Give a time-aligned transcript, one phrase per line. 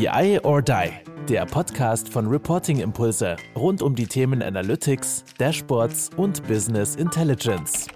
[0.00, 0.90] BI or Die,
[1.28, 7.86] der Podcast von Reporting Impulse rund um die Themen Analytics, Dashboards und Business Intelligence.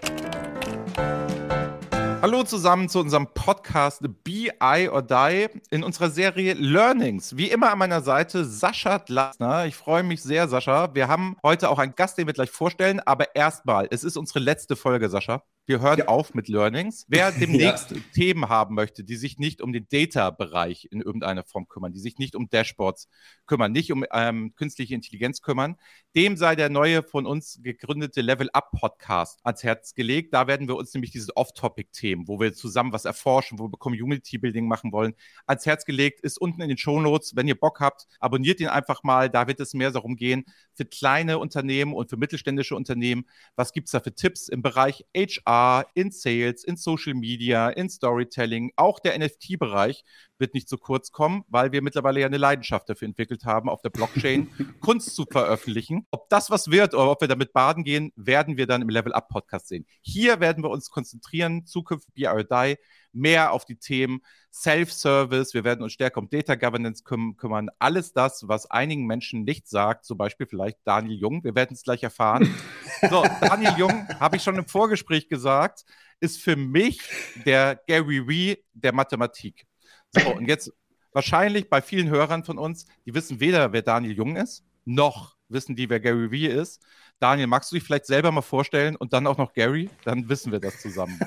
[2.21, 7.39] Hallo zusammen zu unserem Podcast BI or Die in unserer Serie Learnings.
[7.39, 9.65] Wie immer an meiner Seite Sascha Dlassner.
[9.65, 10.95] Ich freue mich sehr, Sascha.
[10.95, 14.41] Wir haben heute auch einen Gast, den wir gleich vorstellen, aber erstmal, es ist unsere
[14.41, 15.43] letzte Folge, Sascha.
[15.67, 16.09] Wir hören ja.
[16.09, 17.07] auf mit Learnings.
[17.09, 17.97] Wer demnächst ja.
[18.13, 22.19] Themen haben möchte, die sich nicht um den Data-Bereich in irgendeiner Form kümmern, die sich
[22.19, 23.09] nicht um Dashboards
[23.47, 25.77] kümmern, nicht um ähm, künstliche Intelligenz kümmern,
[26.15, 30.35] dem sei der neue von uns gegründete Level Up Podcast ans Herz gelegt.
[30.35, 34.69] Da werden wir uns nämlich diese Off-Topic-Themen, wo wir zusammen was erforschen, wo wir Community-Building
[34.69, 35.15] machen wollen,
[35.47, 36.21] ans Herz gelegt.
[36.21, 37.37] Ist unten in den Show Notes.
[37.37, 39.31] Wenn ihr Bock habt, abonniert ihn einfach mal.
[39.31, 43.25] Da wird es mehr darum gehen, für kleine Unternehmen und für mittelständische Unternehmen,
[43.57, 45.54] was gibt es da für Tipps im Bereich HR?
[45.55, 48.73] HR, in Sales, in Social Media, in Storytelling.
[48.77, 50.05] Auch der NFT-Bereich
[50.39, 53.83] wird nicht zu kurz kommen, weil wir mittlerweile ja eine Leidenschaft dafür entwickelt haben, auf
[53.83, 56.07] der Blockchain Kunst zu veröffentlichen.
[56.11, 59.13] Ob das was wird oder ob wir damit baden gehen, werden wir dann im Level
[59.13, 59.87] Up Podcast sehen.
[60.01, 62.77] Hier werden wir uns konzentrieren, zukünftig BRDI,
[63.13, 64.21] mehr auf die Themen
[64.53, 65.55] Self-Service.
[65.55, 67.71] Wir werden uns stärker um Data Governance küm kümmern.
[67.79, 71.45] Alles das, was einigen Menschen nicht sagt, zum Beispiel vielleicht Daniel Jung.
[71.45, 72.55] Wir werden es gleich erfahren.
[73.11, 75.85] so, Daniel Jung, habe ich schon im Vorgespräch gesagt,
[76.21, 77.01] ist für mich
[77.45, 79.67] der Gary Wee der Mathematik.
[80.15, 80.73] So, und jetzt
[81.13, 85.77] wahrscheinlich bei vielen Hörern von uns, die wissen weder, wer Daniel Jung ist, noch wissen
[85.77, 86.83] die, wer Gary Vee ist.
[87.21, 89.89] Daniel, magst du dich vielleicht selber mal vorstellen und dann auch noch Gary?
[90.05, 91.19] Dann wissen wir das zusammen.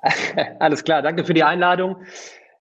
[0.58, 1.96] Alles klar, danke für die Einladung.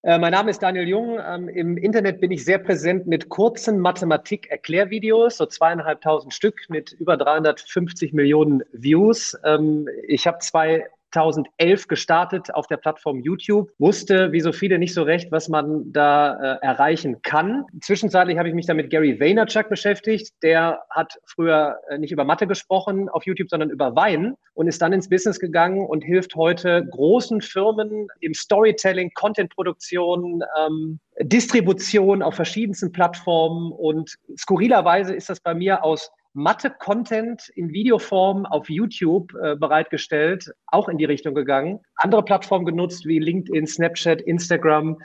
[0.04, 1.20] Äh, mein Name ist Daniel Jung.
[1.20, 7.18] Ähm, Im Internet bin ich sehr präsent mit kurzen Mathematik-Erklärvideos, so zweieinhalbtausend Stück mit über
[7.18, 9.36] 350 Millionen Views.
[9.44, 10.86] Ähm, ich habe zwei
[11.16, 15.94] 2011 gestartet auf der Plattform YouTube, wusste wie so viele nicht so recht, was man
[15.94, 17.64] da äh, erreichen kann.
[17.82, 20.34] Zwischenzeitlich habe ich mich dann mit Gary Vaynerchuk beschäftigt.
[20.44, 24.82] Der hat früher äh, nicht über Mathe gesprochen auf YouTube, sondern über Wein und ist
[24.82, 32.36] dann ins Business gegangen und hilft heute großen Firmen im Storytelling, Contentproduktion, ähm, Distribution auf
[32.36, 39.56] verschiedensten Plattformen und skurrilerweise ist das bei mir aus Mathe-Content in Videoform auf YouTube äh,
[39.56, 41.80] bereitgestellt, auch in die Richtung gegangen.
[41.96, 44.98] Andere Plattformen genutzt wie LinkedIn, Snapchat, Instagram.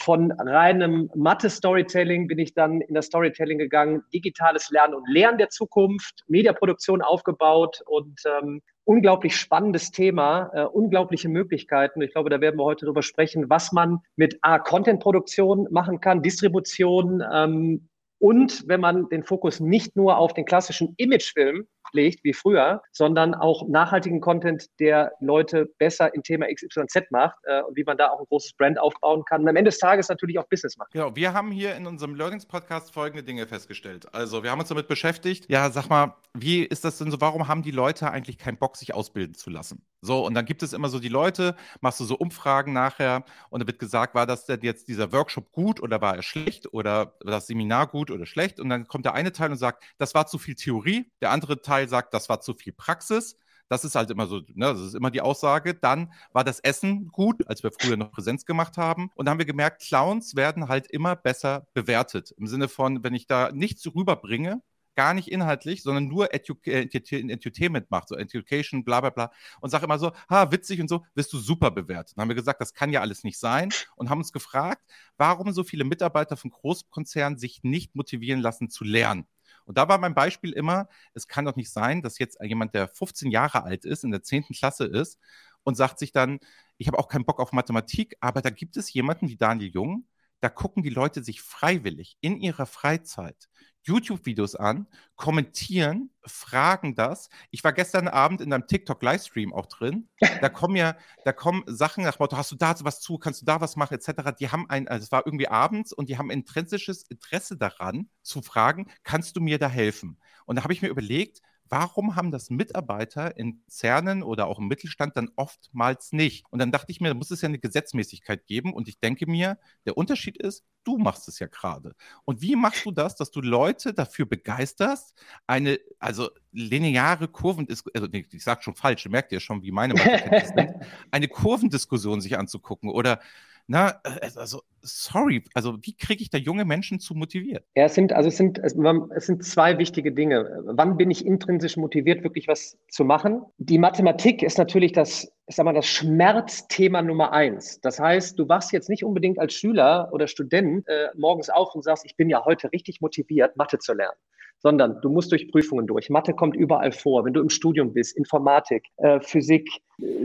[0.00, 5.48] Von reinem Mathe-Storytelling bin ich dann in das Storytelling gegangen, digitales Lernen und Lernen der
[5.48, 12.00] Zukunft, Mediaproduktion aufgebaut und ähm, unglaublich spannendes Thema, äh, unglaubliche Möglichkeiten.
[12.00, 16.22] Ich glaube, da werden wir heute darüber sprechen, was man mit A, Content-Produktion machen kann,
[16.22, 22.32] Distribution, ähm, und wenn man den Fokus nicht nur auf den klassischen Imagefilm legt, wie
[22.32, 27.84] früher, sondern auch nachhaltigen Content, der Leute besser im Thema XYZ macht äh, und wie
[27.84, 30.46] man da auch ein großes Brand aufbauen kann und am Ende des Tages natürlich auch
[30.48, 30.92] Business macht.
[30.92, 34.12] Genau, wir haben hier in unserem Learnings-Podcast folgende Dinge festgestellt.
[34.14, 37.48] Also wir haben uns damit beschäftigt, ja, sag mal, wie ist das denn so, warum
[37.48, 39.84] haben die Leute eigentlich keinen Bock, sich ausbilden zu lassen?
[40.02, 43.60] So, und dann gibt es immer so die Leute, machst du so Umfragen nachher und
[43.60, 47.14] da wird gesagt, war das denn jetzt dieser Workshop gut oder war er schlecht oder
[47.20, 48.60] das Seminar gut oder schlecht?
[48.60, 51.60] Und dann kommt der eine Teil und sagt, das war zu viel Theorie, der andere
[51.60, 53.36] Teil Teil sagt, das war zu viel Praxis.
[53.68, 55.74] Das ist halt immer so, ne, das ist immer die Aussage.
[55.74, 59.10] Dann war das Essen gut, als wir früher noch Präsenz gemacht haben.
[59.14, 62.32] Und dann haben wir gemerkt, Clowns werden halt immer besser bewertet.
[62.38, 64.62] Im Sinne von, wenn ich da nichts rüberbringe,
[64.94, 69.68] gar nicht inhaltlich, sondern nur Edu äh, Entertainment macht, so Education, bla bla bla, und
[69.68, 72.16] sage immer so, ha, witzig und so, wirst du super bewertet.
[72.16, 74.82] Dann haben wir gesagt, das kann ja alles nicht sein und haben uns gefragt,
[75.18, 79.26] warum so viele Mitarbeiter von Großkonzernen sich nicht motivieren lassen zu lernen.
[79.66, 82.88] Und da war mein Beispiel immer, es kann doch nicht sein, dass jetzt jemand, der
[82.88, 84.46] 15 Jahre alt ist, in der 10.
[84.54, 85.18] Klasse ist
[85.64, 86.38] und sagt sich dann,
[86.78, 90.06] ich habe auch keinen Bock auf Mathematik, aber da gibt es jemanden wie Daniel Jung,
[90.40, 93.48] da gucken die Leute sich freiwillig in ihrer Freizeit
[93.86, 97.28] YouTube-Videos an, kommentieren, fragen das.
[97.50, 100.08] Ich war gestern Abend in einem TikTok-Livestream auch drin.
[100.40, 103.46] Da kommen ja, da kommen Sachen nach Motto, hast du da was zu, kannst du
[103.46, 104.32] da was machen, etc.
[104.38, 108.42] Die haben ein, also es war irgendwie abends und die haben intrinsisches Interesse daran, zu
[108.42, 110.18] fragen, kannst du mir da helfen?
[110.44, 114.68] Und da habe ich mir überlegt, Warum haben das Mitarbeiter in Zernen oder auch im
[114.68, 116.44] Mittelstand dann oftmals nicht?
[116.50, 118.72] Und dann dachte ich mir, da muss es ja eine Gesetzmäßigkeit geben.
[118.72, 121.94] Und ich denke mir, der Unterschied ist, du machst es ja gerade.
[122.24, 125.14] Und wie machst du das, dass du Leute dafür begeisterst,
[125.46, 130.46] eine, also lineare Kurven, also ich sage schon falsch, merkt ihr schon, wie meine Mathe
[130.46, 130.70] sind,
[131.10, 133.20] eine Kurvendiskussion sich anzugucken oder
[133.68, 137.64] Na, äh, also sorry, also wie kriege ich da junge Menschen zu motiviert?
[137.74, 138.76] Ja, es sind, also es sind, es,
[139.16, 140.62] es sind zwei wichtige Dinge.
[140.66, 143.42] Wann bin ich intrinsisch motiviert, wirklich was zu machen?
[143.58, 147.80] Die Mathematik ist natürlich das, ich sag mal, das Schmerzthema Nummer eins.
[147.80, 151.82] Das heißt, du wachst jetzt nicht unbedingt als Schüler oder Student äh, morgens auf und
[151.82, 154.16] sagst, ich bin ja heute richtig motiviert, Mathe zu lernen
[154.58, 156.10] sondern du musst durch Prüfungen durch.
[156.10, 159.68] Mathe kommt überall vor, wenn du im Studium bist, Informatik, äh, Physik,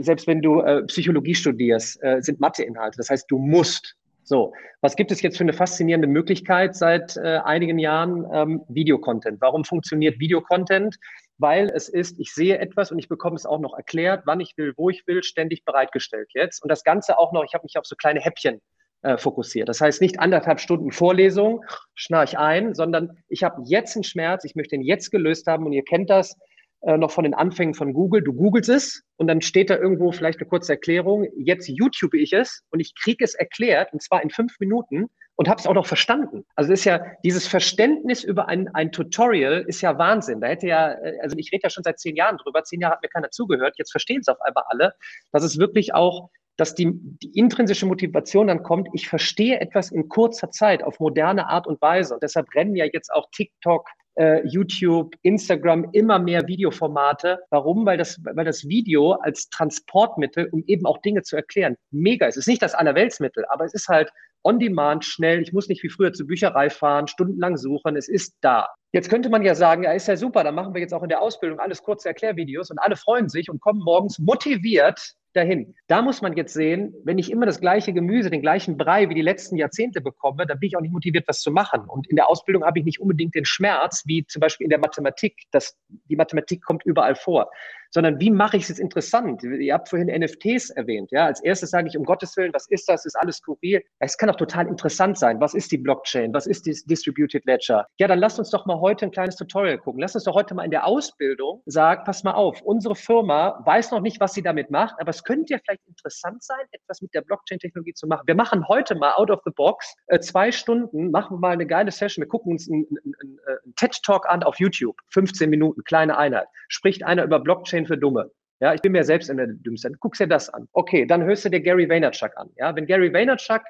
[0.00, 2.96] selbst wenn du äh, Psychologie studierst, äh, sind Matheinhalte.
[2.96, 3.96] Das heißt, du musst.
[4.24, 8.24] So, was gibt es jetzt für eine faszinierende Möglichkeit seit äh, einigen Jahren?
[8.32, 9.40] Ähm, Videocontent.
[9.40, 10.96] Warum funktioniert Videocontent?
[11.38, 14.56] Weil es ist, ich sehe etwas und ich bekomme es auch noch erklärt, wann ich
[14.56, 16.62] will, wo ich will, ständig bereitgestellt jetzt.
[16.62, 18.60] Und das Ganze auch noch, ich habe mich auf so kleine Häppchen
[19.02, 19.68] äh, fokussiert.
[19.68, 21.64] Das heißt nicht anderthalb Stunden Vorlesung,
[21.94, 25.72] schnarch ein, sondern ich habe jetzt einen Schmerz, ich möchte ihn jetzt gelöst haben und
[25.72, 26.36] ihr kennt das
[26.82, 28.22] äh, noch von den Anfängen von Google.
[28.22, 31.26] Du googelst es und dann steht da irgendwo vielleicht eine kurze Erklärung.
[31.36, 35.48] Jetzt YouTube ich es und ich kriege es erklärt und zwar in fünf Minuten und
[35.48, 36.44] habe es auch noch verstanden.
[36.56, 40.40] Also ist ja dieses Verständnis über ein, ein Tutorial ist ja Wahnsinn.
[40.40, 42.64] Da hätte ja, äh, also ich rede ja schon seit zehn Jahren drüber.
[42.64, 43.74] Zehn Jahre hat mir keiner zugehört.
[43.78, 44.94] Jetzt verstehen es auf einmal alle,
[45.32, 50.08] dass es wirklich auch dass die, die intrinsische Motivation dann kommt, ich verstehe etwas in
[50.08, 52.14] kurzer Zeit auf moderne Art und Weise.
[52.14, 57.38] Und deshalb rennen ja jetzt auch TikTok, äh, YouTube, Instagram immer mehr Videoformate.
[57.50, 57.86] Warum?
[57.86, 62.36] Weil das, weil das Video als Transportmittel, um eben auch Dinge zu erklären, mega ist.
[62.36, 64.10] Es ist nicht das Allerweltsmittel, aber es ist halt
[64.44, 65.40] on demand, schnell.
[65.40, 67.96] Ich muss nicht wie früher zur Bücherei fahren, stundenlang suchen.
[67.96, 68.68] Es ist da.
[68.92, 71.08] Jetzt könnte man ja sagen, ja, ist ja super, dann machen wir jetzt auch in
[71.08, 75.74] der Ausbildung alles kurze Erklärvideos und alle freuen sich und kommen morgens motiviert dahin.
[75.86, 79.14] Da muss man jetzt sehen, wenn ich immer das gleiche Gemüse, den gleichen Brei wie
[79.14, 81.82] die letzten Jahrzehnte bekomme, dann bin ich auch nicht motiviert, was zu machen.
[81.86, 84.78] Und in der Ausbildung habe ich nicht unbedingt den Schmerz, wie zum Beispiel in der
[84.78, 85.42] Mathematik.
[85.50, 87.50] Das, die Mathematik kommt überall vor
[87.92, 89.42] sondern wie mache ich es jetzt interessant?
[89.42, 91.10] Ihr habt vorhin NFTs erwähnt.
[91.12, 93.04] Ja, als erstes sage ich um Gottes Willen, was ist das?
[93.04, 93.82] Ist alles skurril?
[93.98, 95.40] Es kann auch total interessant sein.
[95.40, 96.32] Was ist die Blockchain?
[96.32, 97.86] Was ist die Distributed Ledger?
[97.98, 100.00] Ja, dann lasst uns doch mal heute ein kleines Tutorial gucken.
[100.00, 103.90] Lasst uns doch heute mal in der Ausbildung sagen, pass mal auf, unsere Firma weiß
[103.90, 107.12] noch nicht, was sie damit macht, aber es könnte ja vielleicht interessant sein, etwas mit
[107.14, 108.22] der Blockchain-Technologie zu machen.
[108.26, 111.90] Wir machen heute mal out of the box äh, zwei Stunden, machen mal eine geile
[111.90, 112.22] Session.
[112.22, 114.96] Wir gucken uns einen, einen, einen TED-Talk an auf YouTube.
[115.10, 116.46] 15 Minuten, kleine Einheit.
[116.68, 118.30] Spricht einer über Blockchain Blockchain für Dumme.
[118.60, 119.90] Ja, ich bin mir selbst in der Dümmste.
[119.98, 120.68] Guckst dir das an.
[120.72, 122.50] Okay, dann hörst du dir Gary Vaynerchuk an.
[122.56, 123.62] Ja, wenn Gary Vaynerchuk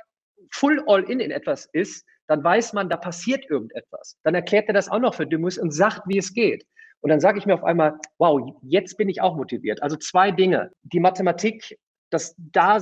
[0.51, 4.19] full all in in etwas ist, dann weiß man, da passiert irgendetwas.
[4.23, 6.65] Dann erklärt er das auch noch für Dummes und sagt, wie es geht.
[7.01, 9.83] Und dann sage ich mir auf einmal, wow, jetzt bin ich auch motiviert.
[9.83, 10.71] Also zwei Dinge.
[10.83, 11.79] Die Mathematik,
[12.13, 12.79] dass da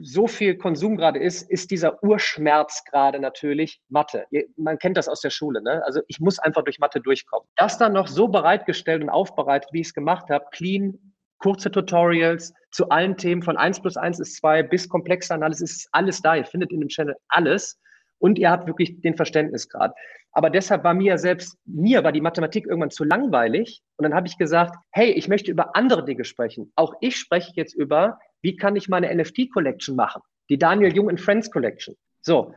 [0.00, 4.26] so viel Konsum gerade ist, ist dieser Urschmerz gerade natürlich Mathe.
[4.56, 5.62] Man kennt das aus der Schule.
[5.62, 5.82] Ne?
[5.84, 7.48] Also ich muss einfach durch Mathe durchkommen.
[7.56, 10.98] Das dann noch so bereitgestellt und aufbereitet, wie ich es gemacht habe, clean,
[11.38, 15.88] kurze Tutorials zu allen Themen von 1 plus 1 ist 2 bis komplexe Analyse ist
[15.92, 16.36] alles da.
[16.36, 17.80] Ihr findet in dem Channel alles
[18.18, 19.94] und ihr habt wirklich den Verständnisgrad.
[20.32, 23.82] Aber deshalb war mir selbst, mir war die Mathematik irgendwann zu langweilig.
[23.96, 26.72] Und dann habe ich gesagt, hey, ich möchte über andere Dinge sprechen.
[26.74, 30.22] Auch ich spreche jetzt über, wie kann ich meine NFT-Collection machen?
[30.48, 31.96] Die Daniel Jung Friends Collection.
[32.20, 32.54] So,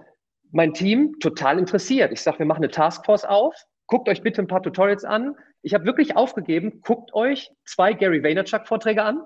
[0.51, 2.11] mein Team total interessiert.
[2.11, 3.55] Ich sage, wir machen eine Taskforce auf.
[3.87, 5.35] Guckt euch bitte ein paar Tutorials an.
[5.61, 9.23] Ich habe wirklich aufgegeben, guckt euch zwei Gary Vaynerchuk-Vorträge an.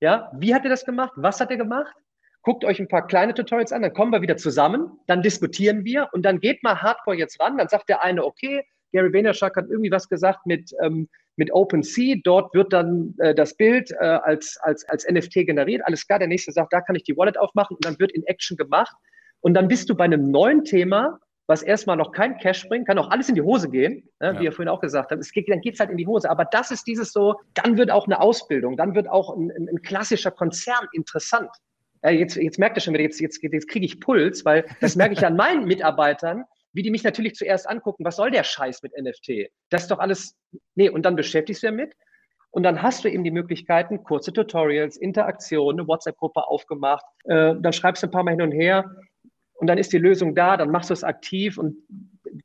[0.00, 1.12] Ja, wie hat er das gemacht?
[1.16, 1.94] Was hat er gemacht?
[2.48, 6.08] guckt euch ein paar kleine Tutorials an, dann kommen wir wieder zusammen, dann diskutieren wir
[6.12, 7.58] und dann geht mal Hardcore jetzt ran.
[7.58, 11.08] Dann sagt der eine, okay, Gary Vaynerchuk hat irgendwie was gesagt mit, ähm,
[11.38, 12.16] mit OpenSea.
[12.24, 15.82] Dort wird dann äh, das Bild äh, als, als, als NFT generiert.
[15.84, 18.24] Alles klar, der nächste sagt, da kann ich die Wallet aufmachen und dann wird in
[18.24, 18.94] Action gemacht.
[19.40, 22.98] Und dann bist du bei einem neuen Thema, was erstmal noch kein Cash bringt, kann
[22.98, 24.40] auch alles in die Hose gehen, ne, ja.
[24.40, 25.20] wie ihr vorhin auch gesagt habt.
[25.20, 26.28] Es geht, dann geht es halt in die Hose.
[26.28, 29.68] Aber das ist dieses so, dann wird auch eine Ausbildung, dann wird auch ein, ein,
[29.68, 31.50] ein klassischer Konzern interessant.
[32.02, 34.94] Äh, jetzt, jetzt merkt ihr schon wieder, jetzt, jetzt, jetzt kriege ich Puls, weil das
[34.94, 38.82] merke ich an meinen Mitarbeitern, wie die mich natürlich zuerst angucken, was soll der Scheiß
[38.82, 39.50] mit NFT?
[39.70, 40.36] Das ist doch alles,
[40.74, 41.94] nee, und dann beschäftigst du damit
[42.50, 47.72] und dann hast du eben die Möglichkeiten, kurze Tutorials, Interaktion, eine WhatsApp-Gruppe aufgemacht, äh, dann
[47.72, 48.84] schreibst du ein paar Mal hin und her
[49.54, 51.76] und dann ist die Lösung da, dann machst du es aktiv und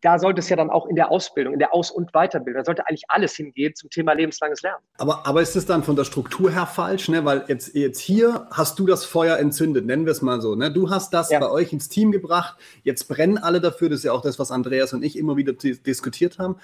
[0.01, 2.65] da sollte es ja dann auch in der Ausbildung, in der Aus- und Weiterbildung, da
[2.65, 4.83] sollte eigentlich alles hingehen zum Thema lebenslanges Lernen.
[4.97, 7.25] Aber, aber ist es dann von der Struktur her falsch, ne?
[7.25, 10.55] Weil jetzt, jetzt hier hast du das Feuer entzündet, nennen wir es mal so.
[10.55, 10.71] Ne?
[10.71, 11.39] Du hast das ja.
[11.39, 14.51] bei euch ins Team gebracht, jetzt brennen alle dafür, das ist ja auch das, was
[14.51, 16.57] Andreas und ich immer wieder diskutiert haben.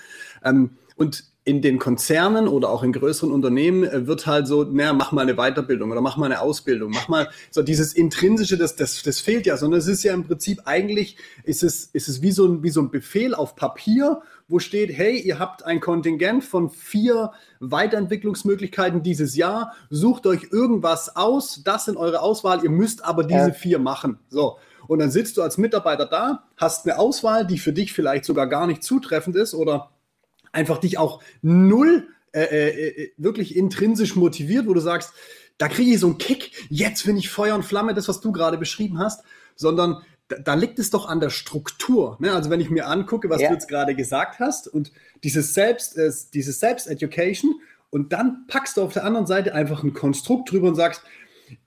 [0.44, 4.92] Ähm, und in den Konzernen oder auch in größeren Unternehmen äh, wird halt so, naja,
[4.92, 8.76] mach mal eine Weiterbildung oder mach mal eine Ausbildung, mach mal so dieses Intrinsische, das,
[8.76, 12.22] das, das fehlt ja, sondern es ist ja im Prinzip eigentlich, ist es, ist es
[12.22, 15.80] wie so, ein, wie so ein Befehl auf Papier, wo steht, hey, ihr habt ein
[15.80, 22.70] Kontingent von vier Weiterentwicklungsmöglichkeiten dieses Jahr, sucht euch irgendwas aus, das in eure Auswahl, ihr
[22.70, 24.20] müsst aber diese vier machen.
[24.30, 24.58] So.
[24.88, 28.48] Und dann sitzt du als Mitarbeiter da, hast eine Auswahl, die für dich vielleicht sogar
[28.48, 29.92] gar nicht zutreffend ist oder
[30.52, 35.14] einfach dich auch null äh, äh, äh wirklich intrinsisch motiviert, wo du sagst,
[35.58, 38.32] da kriege ich so einen Kick, jetzt bin ich Feuer und Flamme, das, was du
[38.32, 39.24] gerade beschrieben hast,
[39.56, 42.18] sondern da, da liegt es doch an der Struktur.
[42.20, 42.34] Ne?
[42.34, 43.50] Also wenn ich mir angucke, was ja.
[43.50, 44.92] du jetzt gerade gesagt hast und
[45.24, 47.56] dieses Selbst, äh, dieses Selbst-Education
[47.90, 51.02] und dann packst du auf der anderen Seite einfach ein Konstrukt drüber und sagst,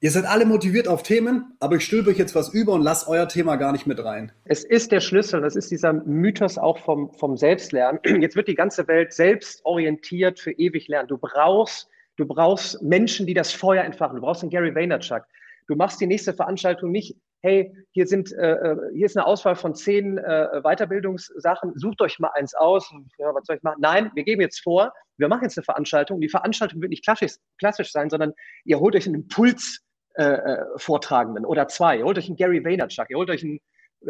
[0.01, 3.09] Ihr seid alle motiviert auf Themen, aber ich stülpe euch jetzt was über und lass
[3.09, 4.33] euer Thema gar nicht mit rein.
[4.45, 8.01] Es ist der Schlüssel, das ist dieser Mythos auch vom, vom Selbstlernen.
[8.23, 11.09] Jetzt wird die ganze Welt selbstorientiert für ewig lernen.
[11.09, 14.17] Du brauchst, du brauchst Menschen, die das Feuer entfachen.
[14.17, 15.23] Du brauchst einen Gary Vaynerchuk.
[15.67, 19.57] Du machst die nächste Veranstaltung nicht, hey, hier sind, äh, äh, hier ist eine Auswahl
[19.57, 22.89] von zehn äh, Weiterbildungssachen, sucht euch mal eins aus.
[23.19, 23.81] Ja, was soll ich machen?
[23.81, 26.21] Nein, wir geben jetzt vor, wir machen jetzt eine Veranstaltung.
[26.21, 28.33] Die Veranstaltung wird nicht klassisch, klassisch sein, sondern
[28.65, 31.99] ihr holt euch einen Impuls-Vortragenden äh, äh oder zwei.
[31.99, 33.59] Ihr holt euch einen Gary Vaynerchuk, ihr holt euch einen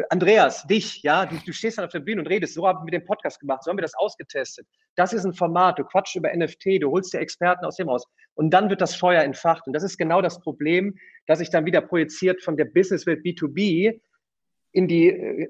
[0.09, 2.53] Andreas, dich, ja, du, du, stehst dann auf der Bühne und redest.
[2.53, 4.67] So haben wir den Podcast gemacht, so haben wir das ausgetestet.
[4.95, 8.05] Das ist ein Format, du quatschst über NFT, du holst dir Experten aus dem Haus
[8.35, 9.67] und dann wird das Feuer entfacht.
[9.67, 10.97] Und das ist genau das Problem,
[11.27, 13.99] dass sich dann wieder projiziert von der Businesswelt B2B
[14.71, 15.49] in die, äh,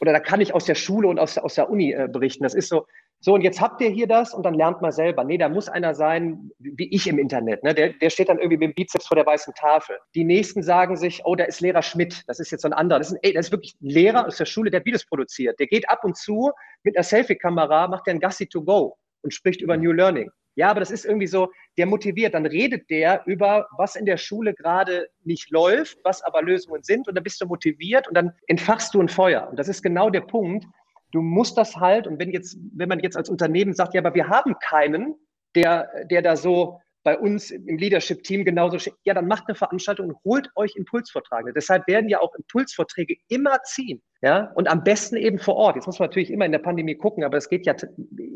[0.00, 2.44] oder da kann ich aus der Schule und aus, aus der Uni äh, berichten.
[2.44, 2.86] Das ist so,
[3.20, 5.24] so, und jetzt habt ihr hier das und dann lernt mal selber.
[5.24, 7.64] Nee, da muss einer sein, wie ich im Internet.
[7.64, 7.74] Ne?
[7.74, 9.98] Der, der steht dann irgendwie mit dem Bizeps vor der weißen Tafel.
[10.14, 12.22] Die nächsten sagen sich, oh, da ist Lehrer Schmidt.
[12.28, 13.00] Das ist jetzt so ein anderer.
[13.00, 15.58] Das ist, ein, ey, das ist wirklich ein Lehrer aus der Schule, der Videos produziert.
[15.58, 16.52] Der geht ab und zu
[16.84, 20.30] mit einer Selfie-Kamera, macht der ein Gassi to go und spricht über New Learning.
[20.54, 22.34] Ja, aber das ist irgendwie so, der motiviert.
[22.34, 27.08] Dann redet der über, was in der Schule gerade nicht läuft, was aber Lösungen sind.
[27.08, 29.48] Und dann bist du motiviert und dann entfachst du ein Feuer.
[29.50, 30.66] Und das ist genau der Punkt
[31.12, 34.14] Du musst das halt, und wenn jetzt, wenn man jetzt als Unternehmen sagt, ja, aber
[34.14, 35.14] wir haben keinen,
[35.54, 40.08] der, der da so bei uns im Leadership-Team genauso steht, ja, dann macht eine Veranstaltung
[40.08, 41.54] und holt euch Impulsvortragende.
[41.54, 44.02] Deshalb werden ja auch Impulsvorträge immer ziehen.
[44.20, 45.76] Ja, und am besten eben vor Ort.
[45.76, 47.74] Jetzt muss man natürlich immer in der Pandemie gucken, aber es geht ja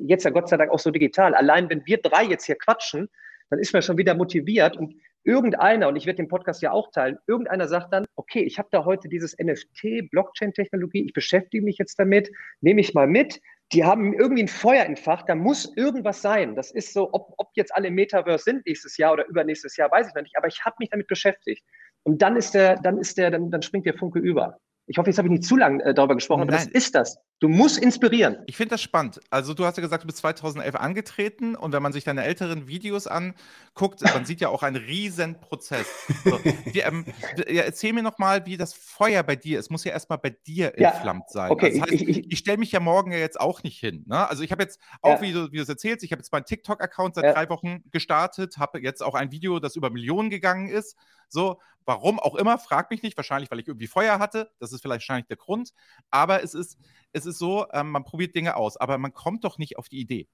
[0.07, 1.35] jetzt ja Gott sei Dank auch so digital.
[1.35, 3.09] Allein wenn wir drei jetzt hier quatschen,
[3.51, 6.91] dann ist man schon wieder motiviert und irgendeiner, und ich werde den Podcast ja auch
[6.91, 11.79] teilen, irgendeiner sagt dann, okay, ich habe da heute dieses NFT, Blockchain-Technologie, ich beschäftige mich
[11.79, 13.41] jetzt damit, nehme ich mal mit.
[13.73, 16.55] Die haben irgendwie ein Feuer entfacht, da muss irgendwas sein.
[16.55, 20.09] Das ist so, ob, ob jetzt alle Metaverse sind nächstes Jahr oder übernächstes Jahr, weiß
[20.09, 21.65] ich noch nicht, aber ich habe mich damit beschäftigt.
[22.03, 24.59] Und dann ist der, dann ist der, dann, dann springt der Funke über.
[24.87, 26.65] Ich hoffe, jetzt habe ich nicht zu lange äh, darüber gesprochen, aber Nein.
[26.65, 27.17] das ist das.
[27.43, 28.39] Du musst inspirieren.
[28.47, 29.21] Ich finde das spannend.
[29.29, 32.69] Also du hast ja gesagt, du bist 2011 angetreten und wenn man sich deine älteren
[32.69, 35.89] Videos anguckt, man sieht ja auch einen riesen Prozess.
[36.25, 36.39] So,
[36.73, 37.05] die, ähm,
[37.49, 39.65] erzähl mir nochmal, wie das Feuer bei dir ist.
[39.65, 41.51] Es muss ja erstmal bei dir ja, entflammt sein.
[41.51, 43.81] Okay, also das heißt, ich, ich, ich stelle mich ja morgen ja jetzt auch nicht
[43.81, 44.05] hin.
[44.07, 44.31] Ne?
[44.31, 45.23] Also ich habe jetzt auch, ja.
[45.23, 47.33] wie, du, wie du es erzählst, ich habe jetzt meinen TikTok-Account seit ja.
[47.33, 50.97] drei Wochen gestartet, habe jetzt auch ein Video, das über Millionen gegangen ist.
[51.29, 53.17] So, warum auch immer, frag mich nicht.
[53.17, 54.51] Wahrscheinlich, weil ich irgendwie Feuer hatte.
[54.61, 55.73] Das ist vielleicht wahrscheinlich der Grund.
[56.11, 56.79] Aber es ist,
[57.13, 60.01] es ist so, ähm, man probiert Dinge aus, aber man kommt doch nicht auf die
[60.01, 60.29] Idee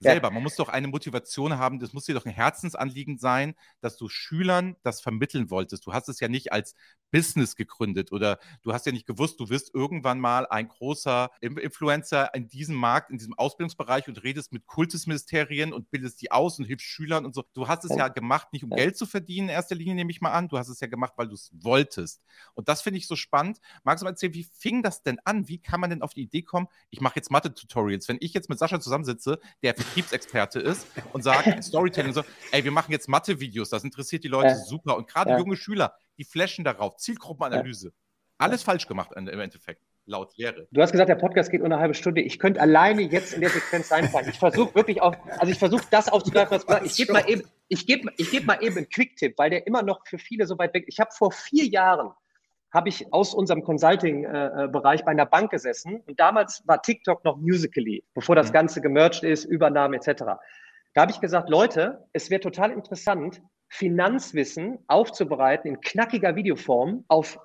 [0.00, 0.30] selber.
[0.30, 4.08] Man muss doch eine Motivation haben, das muss dir doch ein Herzensanliegen sein, dass du
[4.08, 5.86] Schülern das vermitteln wolltest.
[5.86, 6.74] Du hast es ja nicht als
[7.10, 12.34] Business gegründet oder du hast ja nicht gewusst, du wirst irgendwann mal ein großer Influencer
[12.34, 16.66] in diesem Markt, in diesem Ausbildungsbereich und redest mit Kultusministerien und bildest die aus und
[16.66, 17.44] hilfst Schülern und so.
[17.54, 20.20] Du hast es ja gemacht, nicht um Geld zu verdienen in erster Linie, nehme ich
[20.20, 20.48] mal an.
[20.48, 22.22] Du hast es ja gemacht, weil du es wolltest.
[22.54, 23.58] Und das finde ich so spannend.
[23.84, 25.48] Magst du mal erzählen, wie fing das denn an?
[25.48, 28.08] Wie kann man denn auf die Idee kommen, ich mache jetzt Mathe-Tutorials?
[28.08, 32.70] Wenn ich jetzt mit Sascha zusammensitze, der Vertriebsexperte ist und sagt, Storytelling so, ey, wir
[32.70, 34.54] machen jetzt Mathe-Videos, das interessiert die Leute ja.
[34.56, 34.96] super.
[34.96, 35.38] Und gerade ja.
[35.38, 36.96] junge Schüler, die flashen darauf.
[36.96, 37.88] Zielgruppenanalyse.
[37.88, 37.92] Ja.
[38.38, 40.68] Alles falsch gemacht im Endeffekt, laut Lehre.
[40.70, 42.20] Du hast gesagt, der Podcast geht nur eine halbe Stunde.
[42.20, 44.30] Ich könnte alleine jetzt in der Sequenz reinfallen.
[44.30, 47.42] Ich versuche wirklich auch, also ich versuche das aufzugreifen, was gesagt Ich gebe mal eben,
[47.66, 50.56] ich gebe, ich gebe mal eben einen Quick-Tipp, weil der immer noch für viele so
[50.56, 50.94] weit weg ist.
[50.94, 52.12] Ich habe vor vier Jahren
[52.72, 58.04] habe ich aus unserem Consulting-Bereich bei einer Bank gesessen und damals war TikTok noch Musically,
[58.14, 58.52] bevor das.
[58.52, 60.24] Ganze gemerged ist, Übernahme etc.
[60.94, 67.38] Da habe ich gesagt, Leute, es wäre total interessant, Finanzwissen aufzubereiten in knackiger Videoform auf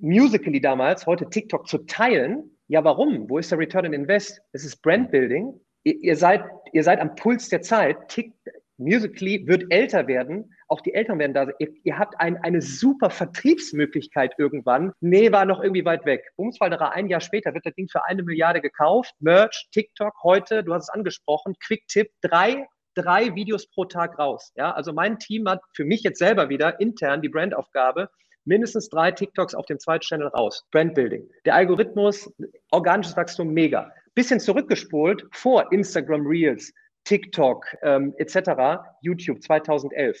[0.00, 2.56] Musically damals, heute TikTok zu teilen.
[2.68, 3.28] Ja, warum?
[3.28, 4.40] Wo ist der Return on Invest?
[4.52, 5.58] Es ist Brandbuilding.
[5.84, 8.08] Ihr, ihr, seid, ihr seid am Puls der Zeit.
[8.08, 8.32] Tick,
[8.78, 10.54] Musically wird älter werden.
[10.68, 11.48] Auch die Eltern werden da.
[11.58, 14.92] Ihr, ihr habt ein, eine super Vertriebsmöglichkeit irgendwann.
[15.00, 16.24] Nee, war noch irgendwie weit weg.
[16.36, 19.14] Bumsfalderer, ein Jahr später wird das Ding für eine Milliarde gekauft.
[19.20, 24.52] Merch, TikTok, heute, du hast es angesprochen, Quick-Tipp, drei drei Videos pro Tag raus.
[24.56, 28.10] Ja, also mein Team hat für mich jetzt selber wieder intern die Brandaufgabe,
[28.44, 30.66] mindestens drei TikToks auf dem zweiten Channel raus.
[30.72, 31.28] Brandbuilding.
[31.44, 32.32] Der Algorithmus,
[32.70, 33.92] organisches Wachstum, mega.
[34.14, 36.72] Bisschen zurückgespult vor Instagram Reels,
[37.08, 40.20] TikTok ähm, etc., YouTube 2011.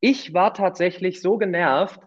[0.00, 2.00] Ich war tatsächlich so genervt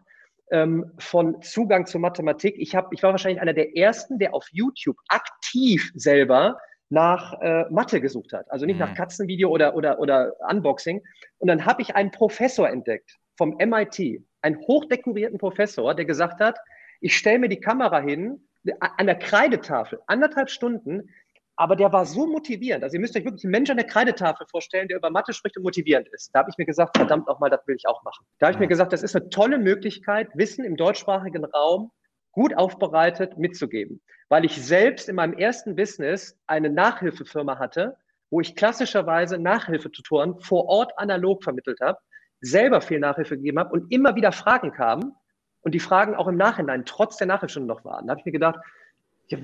[0.51, 2.55] ähm, von Zugang zur Mathematik.
[2.57, 6.57] Ich, hab, ich war wahrscheinlich einer der ersten, der auf YouTube aktiv selber
[6.89, 8.49] nach äh, Mathe gesucht hat.
[8.51, 8.87] Also nicht mhm.
[8.87, 11.03] nach Katzenvideo oder, oder, oder Unboxing.
[11.37, 16.57] Und dann habe ich einen Professor entdeckt vom MIT, einen hochdekorierten Professor, der gesagt hat,
[16.99, 18.47] ich stelle mir die Kamera hin,
[18.79, 21.09] an der Kreidetafel, anderthalb Stunden,
[21.55, 22.83] aber der war so motivierend.
[22.83, 25.55] Also ihr müsst euch wirklich einen Menschen an der Kreidetafel vorstellen, der über Mathe spricht
[25.57, 26.31] und motivierend ist.
[26.33, 28.25] Da habe ich mir gesagt, verdammt nochmal, das will ich auch machen.
[28.39, 31.91] Da habe ich mir gesagt, das ist eine tolle Möglichkeit, Wissen im deutschsprachigen Raum
[32.31, 34.01] gut aufbereitet mitzugeben.
[34.27, 37.95] Weil ich selbst in meinem ersten Business eine Nachhilfefirma hatte,
[38.29, 41.99] wo ich klassischerweise Nachhilfetutoren vor Ort analog vermittelt habe,
[42.41, 45.13] selber viel Nachhilfe gegeben habe und immer wieder Fragen kamen
[45.61, 48.07] und die Fragen auch im Nachhinein trotz der Nachhilfestunde noch waren.
[48.07, 48.59] Da habe ich mir gedacht,
[49.27, 49.37] ja,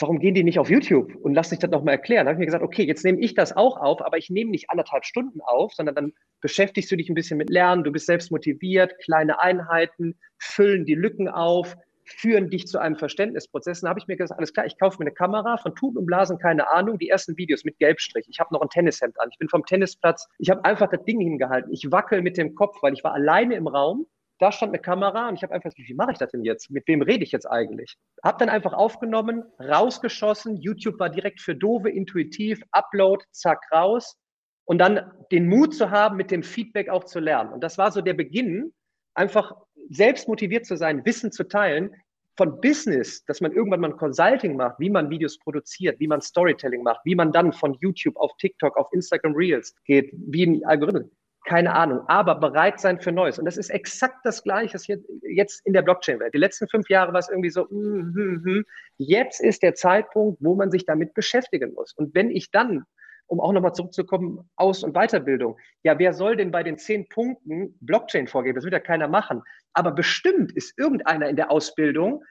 [0.00, 2.26] warum gehen die nicht auf YouTube und lass sich das nochmal erklären?
[2.26, 4.50] Da habe ich mir gesagt, okay, jetzt nehme ich das auch auf, aber ich nehme
[4.50, 8.06] nicht anderthalb Stunden auf, sondern dann beschäftigst du dich ein bisschen mit Lernen, du bist
[8.06, 13.80] selbst motiviert, kleine Einheiten, füllen die Lücken auf, führen dich zu einem Verständnisprozess.
[13.80, 16.06] Dann habe ich mir gesagt, alles klar, ich kaufe mir eine Kamera, von Tuten und
[16.06, 18.26] Blasen keine Ahnung, die ersten Videos mit Gelbstrich.
[18.28, 21.20] Ich habe noch ein Tennishemd an, ich bin vom Tennisplatz, ich habe einfach das Ding
[21.20, 21.72] hingehalten.
[21.72, 24.06] Ich wackel mit dem Kopf, weil ich war alleine im Raum
[24.38, 26.70] da stand eine Kamera und ich habe einfach wie mache ich das denn jetzt?
[26.70, 27.96] Mit wem rede ich jetzt eigentlich?
[28.22, 30.56] Hab dann einfach aufgenommen, rausgeschossen.
[30.56, 34.16] YouTube war direkt für Dove, intuitiv, Upload, zack, raus.
[34.64, 37.52] Und dann den Mut zu haben, mit dem Feedback auch zu lernen.
[37.52, 38.72] Und das war so der Beginn,
[39.14, 39.52] einfach
[39.90, 41.90] selbst motiviert zu sein, Wissen zu teilen,
[42.38, 46.84] von Business, dass man irgendwann mal Consulting macht, wie man Videos produziert, wie man Storytelling
[46.84, 51.10] macht, wie man dann von YouTube auf TikTok, auf Instagram Reels geht, wie ein Algorithmus
[51.48, 53.38] keine Ahnung, aber bereit sein für Neues.
[53.38, 54.76] Und das ist exakt das Gleiche
[55.22, 56.34] jetzt in der Blockchain-Welt.
[56.34, 58.64] Die letzten fünf Jahre war es irgendwie so, mm, mm, mm.
[58.98, 61.94] jetzt ist der Zeitpunkt, wo man sich damit beschäftigen muss.
[61.94, 62.84] Und wenn ich dann,
[63.28, 67.78] um auch nochmal zurückzukommen, Aus- und Weiterbildung, ja, wer soll denn bei den zehn Punkten
[67.80, 68.56] Blockchain vorgeben?
[68.56, 69.42] Das wird ja keiner machen.
[69.72, 72.22] Aber bestimmt ist irgendeiner in der Ausbildung,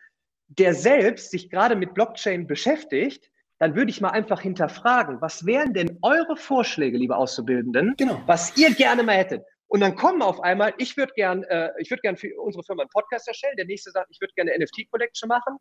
[0.48, 5.74] der selbst sich gerade mit Blockchain beschäftigt, dann würde ich mal einfach hinterfragen, was wären
[5.74, 8.22] denn eure Vorschläge, liebe Auszubildenden, genau.
[8.26, 9.44] was ihr gerne mal hättet?
[9.68, 12.84] Und dann kommen auf einmal, ich würde gern, äh, ich würde gern für unsere Firma
[12.84, 13.56] einen Podcast erstellen.
[13.58, 15.58] Der nächste sagt, ich würde gerne eine NFT-Collection machen.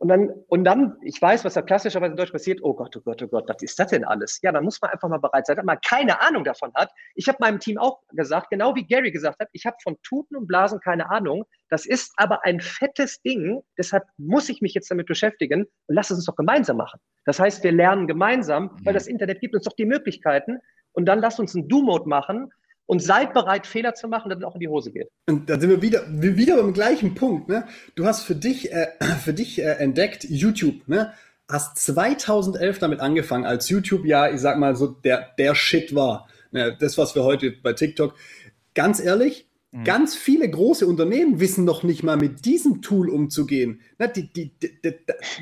[0.00, 2.60] Und dann, und dann, ich weiß, was da klassischerweise in Deutsch passiert.
[2.62, 4.38] Oh Gott, oh Gott, oh Gott, was ist das denn alles?
[4.42, 6.90] Ja, dann muss man einfach mal bereit sein, wenn man keine Ahnung davon hat.
[7.16, 10.36] Ich habe meinem Team auch gesagt, genau wie Gary gesagt hat, ich habe von Tuten
[10.36, 11.44] und Blasen keine Ahnung.
[11.68, 13.60] Das ist aber ein fettes Ding.
[13.76, 17.00] Deshalb muss ich mich jetzt damit beschäftigen und lass es uns doch gemeinsam machen.
[17.24, 20.60] Das heißt, wir lernen gemeinsam, weil das Internet gibt uns doch die Möglichkeiten.
[20.92, 22.50] Und dann lass uns einen Do-Mode machen
[22.88, 25.08] und seid bereit, Fehler zu machen, es auch in die Hose geht.
[25.28, 27.48] Und da sind wir wieder, wieder beim gleichen Punkt.
[27.48, 27.66] Ne?
[27.94, 28.88] Du hast für dich, äh,
[29.22, 30.88] für dich äh, entdeckt YouTube.
[30.88, 31.12] Ne?
[31.50, 36.28] Hast 2011 damit angefangen, als YouTube ja, ich sag mal so, der, der Shit war.
[36.50, 36.76] Ne?
[36.80, 38.14] Das, was wir heute bei TikTok.
[38.74, 39.84] Ganz ehrlich, Mhm.
[39.84, 43.80] Ganz viele große Unternehmen wissen noch nicht mal mit diesem Tool umzugehen.
[43.98, 44.70] Ne, die, die, die,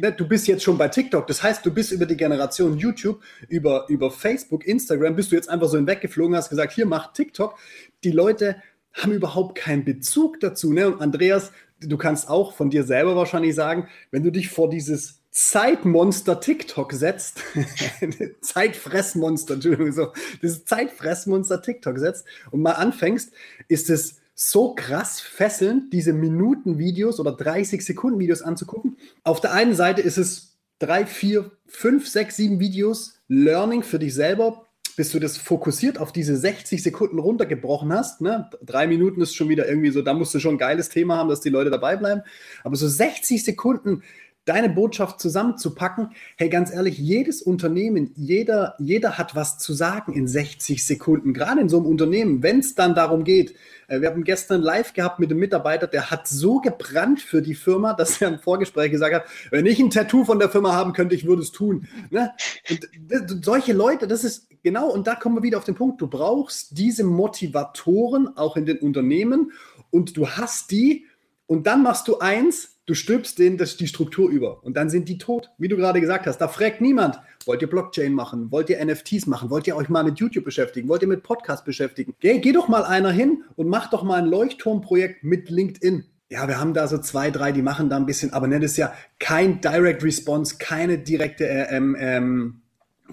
[0.00, 3.20] ne, du bist jetzt schon bei TikTok, das heißt, du bist über die Generation YouTube,
[3.48, 7.56] über, über Facebook, Instagram, bist du jetzt einfach so hinweggeflogen, hast gesagt, hier mach TikTok.
[8.02, 8.56] Die Leute
[8.92, 10.72] haben überhaupt keinen Bezug dazu.
[10.72, 10.88] Ne?
[10.88, 15.22] Und Andreas, du kannst auch von dir selber wahrscheinlich sagen, wenn du dich vor dieses
[15.36, 17.42] Zeitmonster TikTok setzt,
[18.40, 23.32] Zeitfressmonster, Entschuldigung, so, das Zeitfressmonster TikTok setzt und mal anfängst,
[23.68, 28.96] ist es so krass fesselnd, diese Minuten-Videos oder 30-Sekunden-Videos anzugucken.
[29.24, 34.14] Auf der einen Seite ist es drei, vier, fünf, sechs, sieben Videos Learning für dich
[34.14, 38.22] selber, bis du das fokussiert auf diese 60 Sekunden runtergebrochen hast.
[38.22, 38.48] Ne?
[38.64, 41.28] Drei Minuten ist schon wieder irgendwie so, da musst du schon ein geiles Thema haben,
[41.28, 42.22] dass die Leute dabei bleiben.
[42.64, 44.02] Aber so 60 Sekunden
[44.46, 46.12] deine Botschaft zusammenzupacken.
[46.36, 51.60] Hey, ganz ehrlich, jedes Unternehmen, jeder, jeder hat was zu sagen in 60 Sekunden, gerade
[51.60, 53.54] in so einem Unternehmen, wenn es dann darum geht.
[53.88, 57.54] Äh, wir haben gestern live gehabt mit einem Mitarbeiter, der hat so gebrannt für die
[57.54, 60.92] Firma, dass er im Vorgespräch gesagt hat, wenn ich ein Tattoo von der Firma haben
[60.92, 61.88] könnte, ich würde es tun.
[62.10, 62.32] Ne?
[62.70, 66.06] Und solche Leute, das ist genau, und da kommen wir wieder auf den Punkt, du
[66.06, 69.52] brauchst diese Motivatoren auch in den Unternehmen
[69.90, 71.06] und du hast die
[71.46, 75.08] und dann machst du eins, Du stülpst denen das, die Struktur über und dann sind
[75.08, 75.50] die tot.
[75.58, 78.52] Wie du gerade gesagt hast, da fragt niemand, wollt ihr Blockchain machen?
[78.52, 79.50] Wollt ihr NFTs machen?
[79.50, 80.88] Wollt ihr euch mal mit YouTube beschäftigen?
[80.88, 82.14] Wollt ihr mit Podcast beschäftigen?
[82.20, 86.04] Geh, geh doch mal einer hin und mach doch mal ein Leuchtturmprojekt mit LinkedIn.
[86.30, 88.76] Ja, wir haben da so zwei, drei, die machen da ein bisschen, aber nennt es
[88.76, 92.60] ja kein Direct Response, keine direkte, äh, ähm, ähm,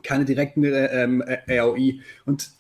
[0.04, 2.00] keine direkten äh, ähm, äh, ROI.
[2.26, 2.52] Und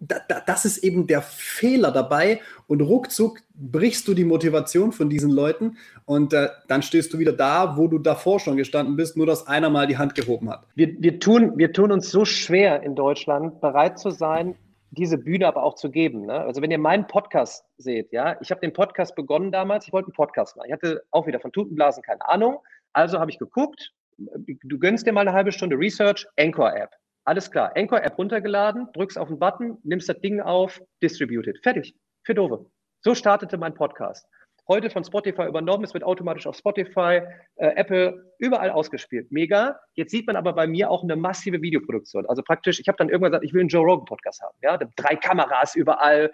[0.00, 5.10] da, da, das ist eben der Fehler dabei und ruckzuck brichst du die Motivation von
[5.10, 9.16] diesen Leuten und äh, dann stehst du wieder da, wo du davor schon gestanden bist,
[9.16, 10.66] nur dass einer mal die Hand gehoben hat.
[10.74, 14.54] Wir, wir, tun, wir tun uns so schwer in Deutschland, bereit zu sein,
[14.90, 16.26] diese Bühne aber auch zu geben.
[16.26, 16.34] Ne?
[16.34, 20.06] Also wenn ihr meinen Podcast seht, ja, ich habe den Podcast begonnen damals, ich wollte
[20.06, 20.68] einen Podcast machen.
[20.68, 22.58] Ich hatte auch wieder von Tutenblasen keine Ahnung.
[22.92, 26.90] Also habe ich geguckt, du gönnst dir mal eine halbe Stunde Research, Anchor-App.
[27.28, 31.58] Alles klar, Anchor-App runtergeladen, drückst auf den Button, nimmst das Ding auf, distributed.
[31.62, 31.94] Fertig.
[32.24, 32.70] Für Dove.
[33.02, 34.26] So startete mein Podcast
[34.66, 35.84] heute von Spotify übernommen.
[35.84, 37.20] Es wird automatisch auf Spotify,
[37.56, 39.30] äh, Apple, überall ausgespielt.
[39.30, 39.78] Mega.
[39.92, 42.24] Jetzt sieht man aber bei mir auch eine massive Videoproduktion.
[42.26, 44.56] Also praktisch, ich habe dann irgendwann gesagt, ich will einen Joe Rogan Podcast haben.
[44.62, 46.30] Ja, drei Kameras überall.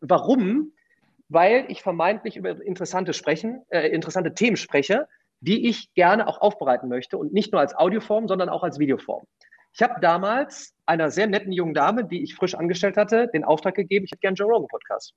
[0.00, 0.72] Warum?
[1.28, 5.06] Weil ich vermeintlich über interessante sprechen, äh, interessante Themen spreche,
[5.40, 9.26] die ich gerne auch aufbereiten möchte und nicht nur als Audioform, sondern auch als Videoform.
[9.72, 13.74] Ich habe damals einer sehr netten jungen Dame, die ich frisch angestellt hatte, den Auftrag
[13.74, 15.14] gegeben, ich hätte gerne Joe Rogan Podcast.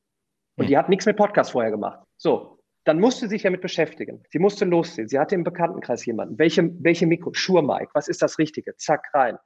[0.56, 2.00] Und die hat nichts mit Podcast vorher gemacht.
[2.18, 4.24] So, dann musste sie sich damit beschäftigen.
[4.30, 5.08] Sie musste losziehen.
[5.08, 6.38] Sie hatte im Bekanntenkreis jemanden.
[6.38, 7.34] Welche, welche Mikro?
[7.34, 7.90] Shure Mic.
[7.94, 8.76] Was ist das Richtige?
[8.78, 9.38] Zack, rein.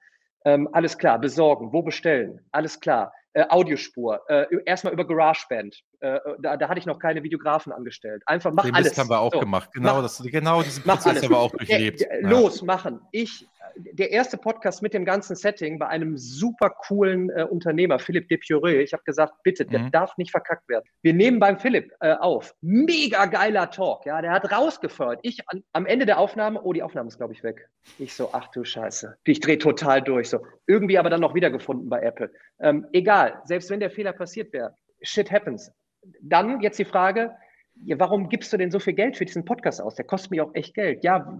[0.43, 1.19] Ähm, alles klar.
[1.19, 1.71] Besorgen.
[1.71, 2.41] Wo bestellen?
[2.51, 3.13] Alles klar.
[3.33, 4.21] Äh, Audiospur.
[4.27, 5.81] Äh, erstmal über GarageBand.
[5.99, 8.23] Äh, da, da, hatte ich noch keine Videografen angestellt.
[8.25, 8.89] Einfach mach Den alles.
[8.89, 9.71] Das haben wir auch so, gemacht.
[9.73, 12.05] Genau, mach, das, genau diesen Prozess haben wir auch durchlebt.
[12.21, 13.01] Los, machen.
[13.12, 18.29] Ich der erste Podcast mit dem ganzen Setting bei einem super coolen äh, Unternehmer, Philipp
[18.29, 18.79] Depuré.
[18.79, 19.91] Ich habe gesagt, bitte, der mhm.
[19.91, 20.86] darf nicht verkackt werden.
[21.01, 22.55] Wir nehmen beim Philipp äh, auf.
[22.62, 24.05] Mega geiler Talk.
[24.05, 25.19] Ja, der hat rausgefeuert.
[25.23, 27.69] Ich an, am Ende der Aufnahme, oh, die Aufnahme ist, glaube ich, weg.
[27.99, 29.17] Ich so, ach du Scheiße.
[29.23, 30.29] Ich drehe total durch.
[30.29, 30.45] So.
[30.65, 32.31] Irgendwie aber dann noch wiedergefunden bei Apple.
[32.60, 35.71] Ähm, egal, selbst wenn der Fehler passiert wäre, shit happens.
[36.21, 37.36] Dann jetzt die Frage,
[37.97, 39.95] warum gibst du denn so viel Geld für diesen Podcast aus?
[39.95, 41.03] Der kostet mir auch echt Geld.
[41.03, 41.38] Ja,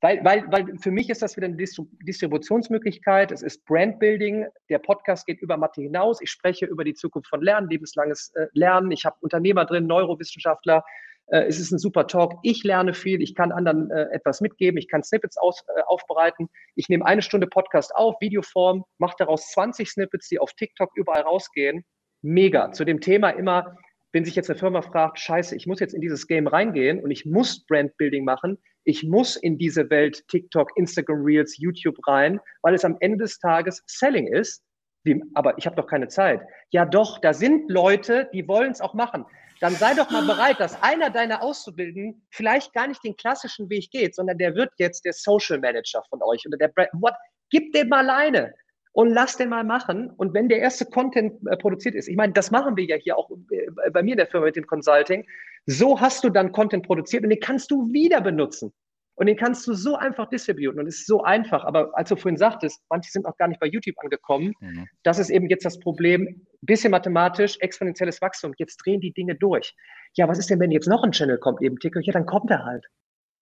[0.00, 3.32] weil, weil, weil für mich ist das wieder eine Distributionsmöglichkeit.
[3.32, 4.46] Es ist Brandbuilding.
[4.68, 6.20] Der Podcast geht über Mathe hinaus.
[6.20, 8.90] Ich spreche über die Zukunft von Lernen, lebenslanges äh, Lernen.
[8.90, 10.84] Ich habe Unternehmer drin, Neurowissenschaftler.
[11.26, 12.34] Äh, es ist ein super Talk.
[12.42, 13.22] Ich lerne viel.
[13.22, 14.78] Ich kann anderen äh, etwas mitgeben.
[14.78, 16.48] Ich kann Snippets aus, aufbereiten.
[16.74, 21.22] Ich nehme eine Stunde Podcast auf, Videoform, mache daraus 20 Snippets, die auf TikTok überall
[21.22, 21.84] rausgehen.
[22.24, 22.72] Mega.
[22.72, 23.76] Zu dem Thema immer
[24.14, 27.10] wenn sich jetzt eine Firma fragt, scheiße, ich muss jetzt in dieses Game reingehen und
[27.10, 32.74] ich muss Brandbuilding machen, ich muss in diese Welt TikTok, Instagram Reels, YouTube rein, weil
[32.74, 34.62] es am Ende des Tages Selling ist.
[35.02, 36.40] Wie, aber ich habe doch keine Zeit.
[36.70, 39.26] Ja doch, da sind Leute, die wollen es auch machen.
[39.60, 43.90] Dann sei doch mal bereit, dass einer deiner Auszubildenden vielleicht gar nicht den klassischen Weg
[43.90, 46.90] geht, sondern der wird jetzt der Social Manager von euch oder der Brand.
[46.92, 47.14] What?
[47.50, 48.54] Gib dem mal alleine
[48.94, 50.10] und lass den mal machen.
[50.16, 53.18] Und wenn der erste Content äh, produziert ist, ich meine, das machen wir ja hier
[53.18, 55.26] auch äh, bei mir in der Firma mit dem Consulting,
[55.66, 58.72] so hast du dann Content produziert und den kannst du wieder benutzen.
[59.16, 61.64] Und den kannst du so einfach distributen und es ist so einfach.
[61.64, 64.54] Aber als du vorhin sagtest, manche sind auch gar nicht bei YouTube angekommen.
[64.60, 64.88] Mhm.
[65.04, 66.46] Das ist eben jetzt das Problem.
[66.62, 68.54] Bisschen mathematisch, exponentielles Wachstum.
[68.58, 69.74] Jetzt drehen die Dinge durch.
[70.14, 72.04] Ja, was ist denn, wenn jetzt noch ein Channel kommt, eben TikTok?
[72.04, 72.86] Ja, dann kommt er halt.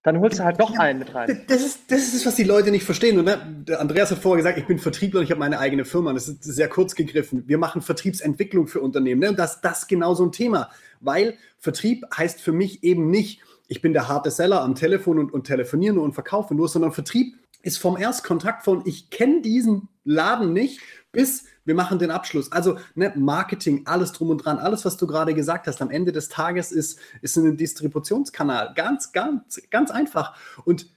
[0.02, 1.44] Dann holst du halt noch einen mit rein.
[1.46, 3.18] Das ist, das ist, was die Leute nicht verstehen.
[3.18, 3.64] Und, ne?
[3.78, 6.12] Andreas hat vorher gesagt, ich bin Vertriebler und ich habe meine eigene Firma.
[6.12, 7.44] Das ist sehr kurz gegriffen.
[7.46, 9.20] Wir machen Vertriebsentwicklung für Unternehmen.
[9.20, 9.28] Ne?
[9.30, 10.70] Und das, das ist genau so ein Thema.
[11.00, 15.32] Weil Vertrieb heißt für mich eben nicht, ich bin der harte Seller am Telefon und,
[15.32, 19.88] und telefoniere nur und verkaufe nur, sondern Vertrieb ist vom Erstkontakt von, ich kenne diesen
[20.04, 20.80] Laden nicht,
[21.12, 22.50] bis wir machen den Abschluss.
[22.50, 26.10] Also ne, Marketing, alles drum und dran, alles, was du gerade gesagt hast, am Ende
[26.10, 28.72] des Tages ist, ist ein Distributionskanal.
[28.74, 30.36] Ganz, ganz, ganz einfach.
[30.64, 30.88] Und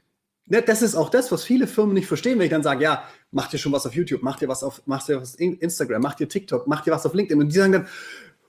[0.47, 3.03] ne, das ist auch das, was viele Firmen nicht verstehen, wenn ich dann sage, ja,
[3.31, 6.01] macht ihr schon was auf YouTube, macht ihr was auf, macht ihr was auf Instagram,
[6.01, 7.41] macht ihr TikTok, macht ihr was auf LinkedIn.
[7.41, 7.87] Und die sagen dann,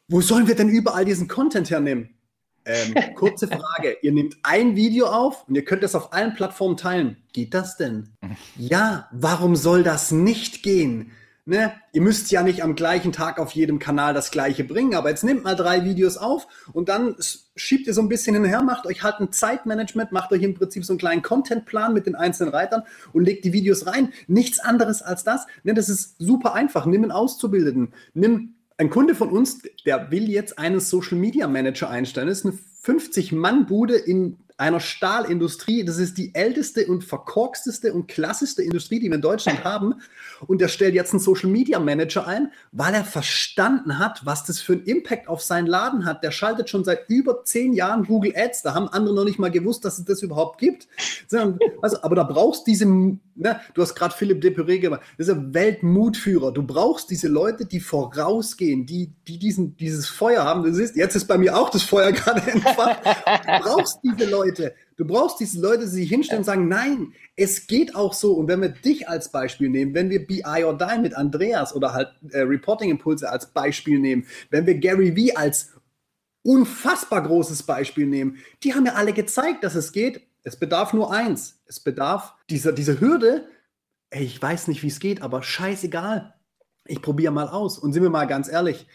[0.09, 2.11] wo sollen wir denn überall diesen Content hernehmen?
[2.65, 3.99] Ähm, kurze Frage.
[4.03, 7.17] ihr nehmt ein Video auf und ihr könnt es auf allen Plattformen teilen.
[7.33, 8.09] Geht das denn?
[8.57, 11.13] Ja, warum soll das nicht gehen?
[11.49, 11.73] Ne?
[11.93, 15.23] Ihr müsst ja nicht am gleichen Tag auf jedem Kanal das gleiche bringen, aber jetzt
[15.23, 17.15] nehmt mal drei Videos auf und dann
[17.55, 20.85] schiebt ihr so ein bisschen hinher, macht euch halt ein Zeitmanagement, macht euch im Prinzip
[20.85, 22.83] so einen kleinen Contentplan mit den einzelnen Reitern
[23.13, 24.13] und legt die Videos rein.
[24.27, 25.47] Nichts anderes als das.
[25.63, 25.73] Ne?
[25.73, 26.85] Das ist super einfach.
[26.85, 31.89] Nimm einen Auszubildenden, nimm ein Kunde von uns, der will jetzt einen Social Media Manager
[31.89, 32.27] einstellen.
[32.27, 35.85] Das ist eine 50-Mann-Bude in einer Stahlindustrie.
[35.85, 39.97] Das ist die älteste und verkorksteste und klassischste Industrie, die wir in Deutschland haben.
[40.47, 44.61] Und der stellt jetzt einen Social Media Manager ein, weil er verstanden hat, was das
[44.61, 46.23] für einen Impact auf seinen Laden hat.
[46.23, 48.63] Der schaltet schon seit über zehn Jahren Google Ads.
[48.63, 50.89] Da haben andere noch nicht mal gewusst, dass es das überhaupt gibt.
[51.83, 55.53] Also, aber da brauchst diese, ne, du hast gerade Philipp Depuré gemacht, das ist ein
[55.53, 56.53] Weltmutführer.
[56.53, 60.65] Du brauchst diese Leute, die vorausgehen, die, die diesen, dieses Feuer haben.
[60.65, 63.05] Das ist, jetzt ist bei mir auch das Feuer gerade entfacht.
[63.05, 64.46] Du brauchst diese Leute.
[64.47, 64.75] Leute.
[64.97, 68.33] Du brauchst diese Leute, die sich hinstellen und sagen, nein, es geht auch so.
[68.35, 71.93] Und wenn wir dich als Beispiel nehmen, wenn wir BI or Die mit Andreas oder
[71.93, 75.73] halt äh, Reporting Impulse als Beispiel nehmen, wenn wir Gary Vee als
[76.43, 80.23] unfassbar großes Beispiel nehmen, die haben ja alle gezeigt, dass es geht.
[80.45, 81.61] Es bedarf nur eins.
[81.67, 83.49] Es bedarf dieser, diese Hürde.
[84.11, 86.35] Ey, ich weiß nicht, wie es geht, aber scheißegal.
[86.87, 87.79] ich probiere mal aus.
[87.79, 88.87] Und sind wir mal ganz ehrlich,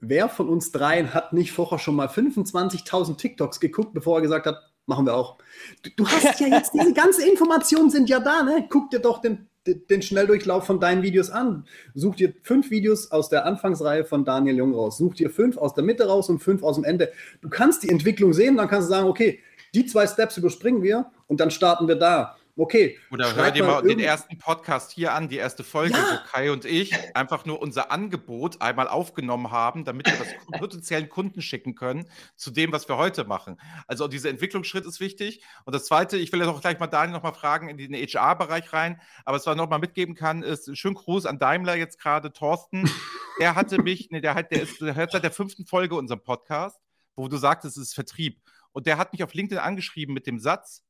[0.00, 4.46] wer von uns dreien hat nicht vorher schon mal 25.000 TikToks geguckt, bevor er gesagt
[4.46, 4.56] hat,
[4.88, 5.36] machen wir auch.
[5.82, 8.66] Du, du hast ja jetzt, diese ganzen Informationen sind ja da, ne?
[8.68, 11.66] Guck dir doch den, den Schnelldurchlauf von deinen Videos an.
[11.94, 14.98] Such dir fünf Videos aus der Anfangsreihe von Daniel Jung raus.
[14.98, 17.12] Such dir fünf aus der Mitte raus und fünf aus dem Ende.
[17.42, 19.40] Du kannst die Entwicklung sehen, dann kannst du sagen, okay,
[19.74, 22.37] die zwei Steps überspringen wir und dann starten wir da.
[22.58, 22.98] Okay.
[23.12, 26.02] Oder hör dir mal den ersten Podcast hier an, die erste Folge, ja.
[26.02, 31.08] wo Kai und ich einfach nur unser Angebot einmal aufgenommen haben, damit wir das potenziellen
[31.08, 33.60] Kunden schicken können zu dem, was wir heute machen.
[33.86, 35.44] Also dieser Entwicklungsschritt ist wichtig.
[35.66, 37.94] Und das Zweite, ich will ja auch gleich mal Daniel noch mal fragen in den
[37.94, 42.00] HR-Bereich rein, aber was man noch mal mitgeben kann, ist schönen Gruß an Daimler jetzt
[42.00, 42.90] gerade, Thorsten.
[43.38, 46.24] Der hatte mich, nee, der, hat, der, ist, der hört seit der fünften Folge unserem
[46.24, 46.80] Podcast,
[47.14, 48.40] wo du sagtest, es ist Vertrieb.
[48.72, 50.82] Und der hat mich auf LinkedIn angeschrieben mit dem Satz,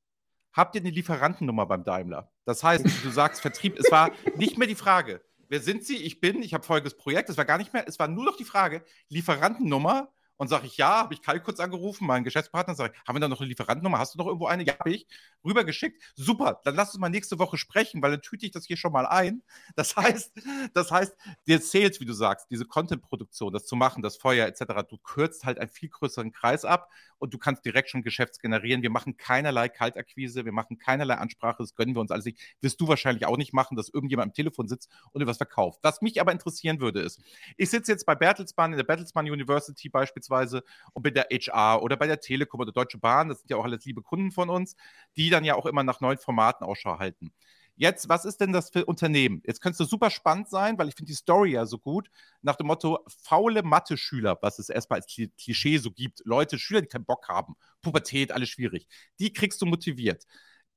[0.53, 2.31] habt ihr eine Lieferantennummer beim Daimler?
[2.45, 5.97] Das heißt, du sagst Vertrieb, es war nicht mehr die Frage, wer sind Sie?
[5.97, 7.29] Ich bin, ich habe folgendes Projekt.
[7.29, 10.77] Es war gar nicht mehr, es war nur noch die Frage, Lieferantennummer und sage ich,
[10.77, 13.49] ja, habe ich Kai kurz angerufen, meinen Geschäftspartner, sage ich, haben wir da noch eine
[13.49, 13.99] Lieferantennummer?
[13.99, 14.65] Hast du noch irgendwo eine?
[14.65, 15.07] Ja, habe ich.
[15.45, 16.01] Rübergeschickt.
[16.15, 18.93] Super, dann lass uns mal nächste Woche sprechen, weil dann tüte ich das hier schon
[18.93, 19.43] mal ein.
[19.75, 20.33] Das heißt,
[20.75, 21.17] das heißt,
[21.49, 25.45] der Sales, wie du sagst, diese Content-Produktion, das zu machen, das Feuer etc., du kürzt
[25.45, 28.83] halt einen viel größeren Kreis ab und du kannst direkt schon Geschäfts generieren.
[28.83, 32.41] Wir machen keinerlei Kaltakquise, wir machen keinerlei Ansprache, das gönnen wir uns alles nicht.
[32.61, 35.81] Wirst du wahrscheinlich auch nicht machen, dass irgendjemand am Telefon sitzt und dir was verkauft.
[35.83, 37.21] Was mich aber interessieren würde, ist,
[37.57, 40.63] ich sitze jetzt bei Bertelsmann in der Bertelsmann University beispielsweise beispielsweise
[40.93, 43.65] und bei der HR oder bei der Telekom oder Deutsche Bahn, das sind ja auch
[43.65, 44.77] alles liebe Kunden von uns,
[45.17, 47.33] die dann ja auch immer nach neuen Formaten Ausschau halten.
[47.77, 49.41] Jetzt, was ist denn das für Unternehmen?
[49.47, 52.11] Jetzt könnte es super spannend sein, weil ich finde die Story ja so gut,
[52.43, 56.23] nach dem Motto faule Mathe-Schüler, was es erstmal als Klischee so gibt.
[56.25, 58.89] Leute, Schüler, die keinen Bock haben, Pubertät, alles schwierig.
[59.21, 60.27] Die kriegst du motiviert.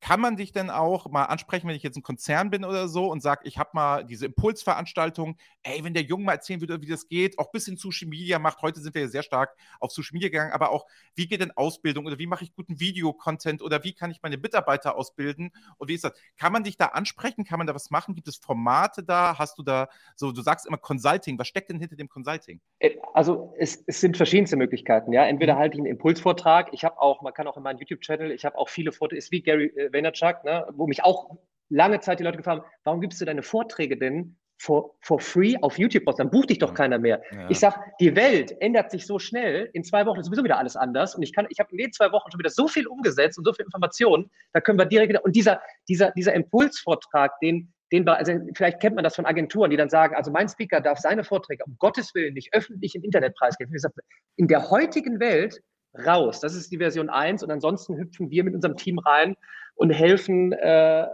[0.01, 3.05] Kann man dich denn auch mal ansprechen, wenn ich jetzt ein Konzern bin oder so
[3.05, 6.87] und sage, ich habe mal diese Impulsveranstaltung, ey, wenn der Junge mal erzählen würde, wie
[6.87, 9.55] das geht, auch bis hin zu Social Media macht, heute sind wir ja sehr stark
[9.79, 12.79] auf Social Media gegangen, aber auch, wie geht denn Ausbildung oder wie mache ich guten
[12.79, 16.13] Videocontent oder wie kann ich meine Mitarbeiter ausbilden und wie ist das?
[16.37, 17.43] Kann man dich da ansprechen?
[17.43, 18.15] Kann man da was machen?
[18.15, 19.37] Gibt es Formate da?
[19.37, 22.59] Hast du da so, du sagst immer Consulting, was steckt denn hinter dem Consulting?
[22.79, 25.25] Äh, also es, es sind verschiedenste Möglichkeiten, ja.
[25.25, 25.59] Entweder mhm.
[25.59, 28.57] halte ich einen Impulsvortrag, ich habe auch, man kann auch in meinem YouTube-Channel, ich habe
[28.57, 31.37] auch viele Fotos, ist wie Gary äh, Vaynerchuk, ne, wo mich auch
[31.69, 35.55] lange Zeit die Leute gefragt haben, warum gibst du deine Vorträge denn for, for free
[35.61, 36.15] auf YouTube raus?
[36.17, 37.21] Dann bucht dich doch keiner mehr.
[37.31, 37.49] Ja.
[37.49, 40.75] Ich sage, die Welt ändert sich so schnell, in zwei Wochen ist sowieso wieder alles
[40.75, 43.37] anders und ich kann, ich habe in den zwei Wochen schon wieder so viel umgesetzt
[43.37, 47.73] und so viel Informationen, da können wir direkt wieder, und dieser, dieser, dieser Impulsvortrag, den,
[47.91, 50.99] den, also vielleicht kennt man das von Agenturen, die dann sagen, also mein Speaker darf
[50.99, 53.75] seine Vorträge um Gottes Willen nicht öffentlich im Internet preisgeben.
[54.37, 55.61] In der heutigen Welt
[56.05, 56.39] raus.
[56.39, 59.35] Das ist die Version 1 und ansonsten hüpfen wir mit unserem Team rein
[59.75, 61.07] und helfen äh,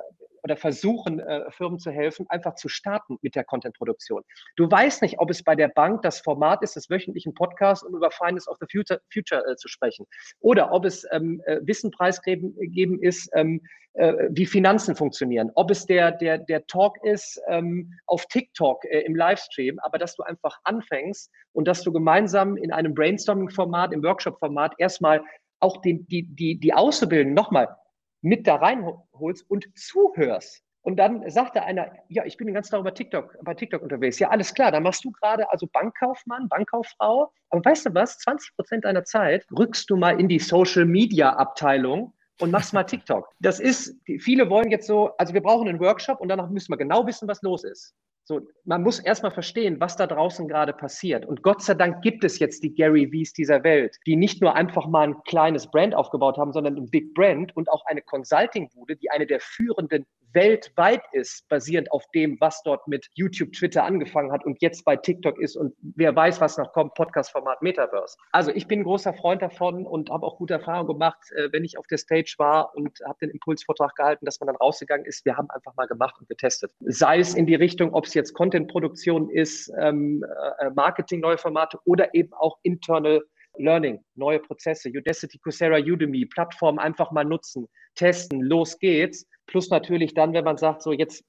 [0.48, 4.24] oder versuchen, äh, Firmen zu helfen, einfach zu starten mit der Content-Produktion.
[4.56, 7.96] Du weißt nicht, ob es bei der Bank das Format ist, des wöchentlichen Podcasts, um
[7.96, 10.06] über Finance of the Future, Future äh, zu sprechen.
[10.40, 13.62] Oder ob es ähm, äh, Wissen preisgeben geben ist, ähm,
[13.94, 15.52] äh, wie Finanzen funktionieren.
[15.56, 20.16] Ob es der, der, der Talk ist ähm, auf TikTok äh, im Livestream, aber dass
[20.16, 25.22] du einfach anfängst und dass du gemeinsam in einem Brainstorming-Format, im Workshop-Format erstmal
[25.60, 27.76] auch den, die, die, die Auszubildenden nochmal
[28.22, 30.64] mit da reinholst und zuhörst.
[30.82, 34.20] Und dann sagte einer, ja, ich bin den ganzen Tag über TikTok, bei TikTok unterwegs.
[34.20, 37.30] Ja, alles klar, dann machst du gerade also Bankkaufmann, Bankkauffrau.
[37.50, 38.20] Aber weißt du was?
[38.20, 42.84] 20 Prozent deiner Zeit rückst du mal in die Social Media Abteilung und machst mal
[42.84, 43.28] TikTok.
[43.40, 46.78] Das ist, viele wollen jetzt so, also wir brauchen einen Workshop und danach müssen wir
[46.78, 47.94] genau wissen, was los ist.
[48.30, 51.26] So, man muss erstmal verstehen, was da draußen gerade passiert.
[51.26, 54.54] Und Gott sei Dank gibt es jetzt die Gary V's dieser Welt, die nicht nur
[54.54, 58.98] einfach mal ein kleines Brand aufgebaut haben, sondern ein Big Brand und auch eine Consulting-Bude,
[58.98, 64.32] die eine der führenden weltweit ist, basierend auf dem, was dort mit YouTube, Twitter angefangen
[64.32, 68.18] hat und jetzt bei TikTok ist und wer weiß, was noch kommt, Podcast-Format Metaverse.
[68.32, 71.64] Also ich bin ein großer Freund davon und habe auch gute Erfahrungen gemacht, äh, wenn
[71.64, 75.26] ich auf der Stage war und habe den Impulsvortrag gehalten, dass man dann rausgegangen ist.
[75.26, 76.72] Wir haben einfach mal gemacht und getestet.
[76.82, 80.26] Sei es in die Richtung, ob es jetzt Content-Produktion ist, ähm,
[80.60, 83.24] äh, Marketing, neue Formate oder eben auch internal
[83.60, 89.26] Learning, neue Prozesse, Udacity, Coursera, Udemy, Plattformen einfach mal nutzen, testen, los geht's.
[89.48, 91.24] Plus natürlich dann, wenn man sagt, so jetzt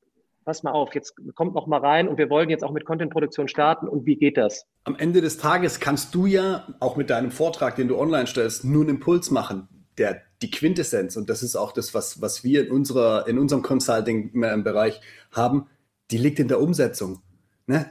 [0.49, 3.49] pass mal auf, jetzt kommt noch mal rein und wir wollen jetzt auch mit Content-Produktion
[3.49, 4.65] starten und wie geht das?
[4.85, 8.65] Am Ende des Tages kannst du ja auch mit deinem Vortrag, den du online stellst,
[8.65, 9.69] nur einen Impuls machen.
[9.99, 13.61] Der, die Quintessenz, und das ist auch das, was, was wir in, unserer, in unserem
[13.61, 15.03] Consulting-Bereich
[15.33, 15.67] haben,
[16.11, 17.21] die liegt in der Umsetzung.
[17.67, 17.91] Ne?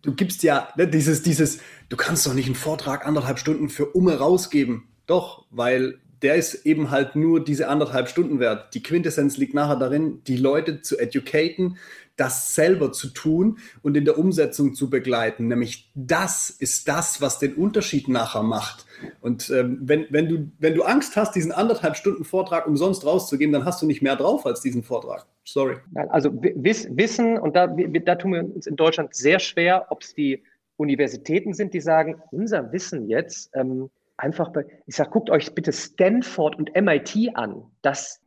[0.00, 1.58] Du gibst ja ne, dieses, dieses,
[1.90, 4.88] du kannst doch nicht einen Vortrag anderthalb Stunden für Umme rausgeben.
[5.04, 8.74] Doch, weil der ist eben halt nur diese anderthalb Stunden wert.
[8.74, 11.78] Die Quintessenz liegt nachher darin, die Leute zu educaten,
[12.16, 15.48] das selber zu tun und in der Umsetzung zu begleiten.
[15.48, 18.84] Nämlich das ist das, was den Unterschied nachher macht.
[19.22, 23.54] Und ähm, wenn, wenn, du, wenn du Angst hast, diesen anderthalb Stunden Vortrag umsonst rauszugeben,
[23.54, 25.24] dann hast du nicht mehr drauf als diesen Vortrag.
[25.44, 25.76] Sorry.
[26.10, 30.14] Also Wiss, Wissen, und da, da tun wir uns in Deutschland sehr schwer, ob es
[30.14, 30.42] die
[30.76, 33.88] Universitäten sind, die sagen, unser Wissen jetzt ähm,
[34.20, 37.64] einfach bei, ich sage, guckt euch bitte Stanford und MIT an.
[37.82, 38.20] Das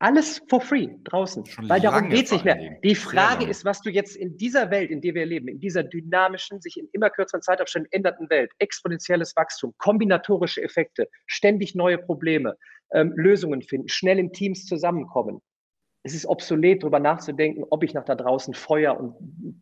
[0.00, 1.44] alles for free draußen.
[1.46, 2.78] Schon weil darum geht es nicht mehr.
[2.84, 5.82] Die Frage ist, was du jetzt in dieser Welt, in der wir leben, in dieser
[5.82, 12.56] dynamischen, sich in immer kürzeren Zeitabständen ändernden Welt, exponentielles Wachstum, kombinatorische Effekte, ständig neue Probleme,
[12.92, 15.40] ähm, Lösungen finden, schnell in Teams zusammenkommen.
[16.04, 19.16] Es ist obsolet, darüber nachzudenken, ob ich nach da draußen Feuer und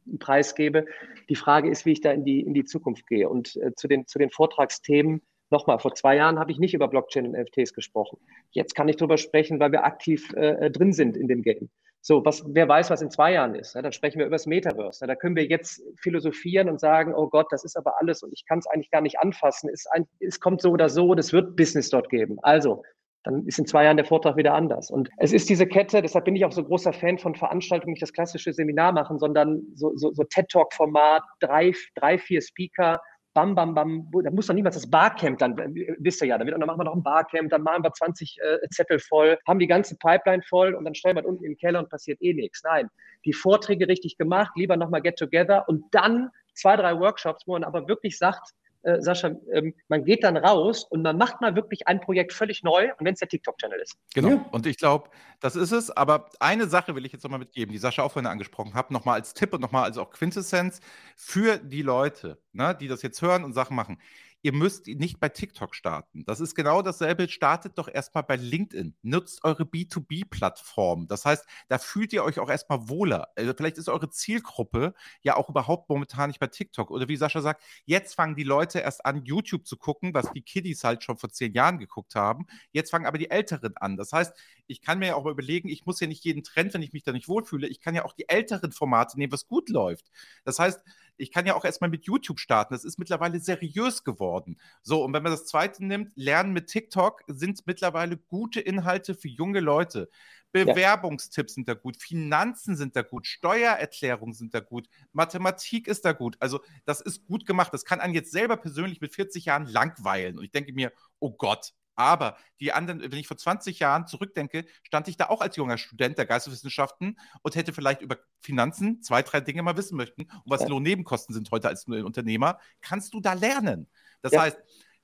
[0.06, 0.84] einen Preis gebe.
[1.30, 3.28] Die Frage ist, wie ich da in die, in die Zukunft gehe.
[3.28, 6.88] Und äh, zu, den, zu den Vortragsthemen, Nochmal, vor zwei Jahren habe ich nicht über
[6.88, 8.18] Blockchain und NFTs gesprochen.
[8.50, 11.70] Jetzt kann ich darüber sprechen, weil wir aktiv äh, drin sind in dem Game.
[12.00, 13.74] So, was, wer weiß, was in zwei Jahren ist.
[13.74, 15.00] Ja, dann sprechen wir über das Metaverse.
[15.00, 18.32] Ja, da können wir jetzt philosophieren und sagen, oh Gott, das ist aber alles und
[18.32, 19.70] ich kann es eigentlich gar nicht anfassen.
[19.72, 22.38] Es, ein, es kommt so oder so, das wird Business dort geben.
[22.42, 22.84] Also,
[23.24, 24.88] dann ist in zwei Jahren der Vortrag wieder anders.
[24.88, 28.02] Und es ist diese Kette, deshalb bin ich auch so großer Fan von Veranstaltungen, nicht
[28.02, 33.00] das klassische Seminar machen, sondern so, so, so TED-Talk-Format, drei, drei, vier Speaker,
[33.36, 35.54] bam, bam, bam, da muss doch niemals das Barcamp dann,
[35.98, 38.98] wisst ihr ja, dann, machen wir noch ein Barcamp, dann machen wir 20 äh, Zettel
[38.98, 42.18] voll, haben die ganze Pipeline voll und dann stellen wir unten im Keller und passiert
[42.22, 42.62] eh nichts.
[42.64, 42.88] Nein,
[43.26, 47.64] die Vorträge richtig gemacht, lieber nochmal get together und dann zwei, drei Workshops, wo man
[47.64, 48.54] aber wirklich sagt,
[48.86, 52.62] äh, Sascha, ähm, man geht dann raus und man macht mal wirklich ein Projekt völlig
[52.62, 53.96] neu und wenn es der TikTok-Channel ist.
[54.14, 54.28] Genau.
[54.28, 54.46] Ja.
[54.52, 55.90] Und ich glaube, das ist es.
[55.90, 59.16] Aber eine Sache will ich jetzt nochmal mitgeben, die Sascha auch vorhin angesprochen hat, nochmal
[59.16, 60.80] als Tipp und nochmal als auch Quintessenz
[61.16, 63.98] für die Leute, ne, die das jetzt hören und Sachen machen
[64.46, 66.24] ihr müsst nicht bei TikTok starten.
[66.24, 67.28] Das ist genau dasselbe.
[67.28, 68.94] Startet doch erstmal bei LinkedIn.
[69.02, 71.08] Nutzt eure B2B-Plattform.
[71.08, 73.26] Das heißt, da fühlt ihr euch auch erstmal wohler.
[73.34, 76.92] Also vielleicht ist eure Zielgruppe ja auch überhaupt momentan nicht bei TikTok.
[76.92, 80.42] Oder wie Sascha sagt, jetzt fangen die Leute erst an, YouTube zu gucken, was die
[80.42, 82.46] Kiddies halt schon vor zehn Jahren geguckt haben.
[82.70, 83.96] Jetzt fangen aber die Älteren an.
[83.96, 84.32] Das heißt,
[84.68, 86.92] ich kann mir ja auch mal überlegen, ich muss ja nicht jeden Trend, wenn ich
[86.92, 90.06] mich da nicht wohlfühle, ich kann ja auch die älteren Formate nehmen, was gut läuft.
[90.44, 90.80] Das heißt,
[91.16, 92.74] ich kann ja auch erstmal mit YouTube starten.
[92.74, 94.58] Das ist mittlerweile seriös geworden.
[94.82, 99.28] So, und wenn man das zweite nimmt, Lernen mit TikTok sind mittlerweile gute Inhalte für
[99.28, 100.08] junge Leute.
[100.52, 101.54] Bewerbungstipps ja.
[101.54, 106.36] sind da gut, Finanzen sind da gut, Steuererklärungen sind da gut, Mathematik ist da gut.
[106.40, 107.74] Also, das ist gut gemacht.
[107.74, 110.38] Das kann einen jetzt selber persönlich mit 40 Jahren langweilen.
[110.38, 114.64] Und ich denke mir, oh Gott, aber die anderen, wenn ich vor 20 Jahren zurückdenke,
[114.82, 119.22] stand ich da auch als junger Student der Geisteswissenschaften und hätte vielleicht über Finanzen zwei,
[119.22, 120.68] drei Dinge mal wissen möchten und was ja.
[120.68, 123.88] Lohnnebenkosten sind heute als Unternehmer, kannst du da lernen.
[124.22, 124.42] Das ja.
[124.42, 124.58] heißt,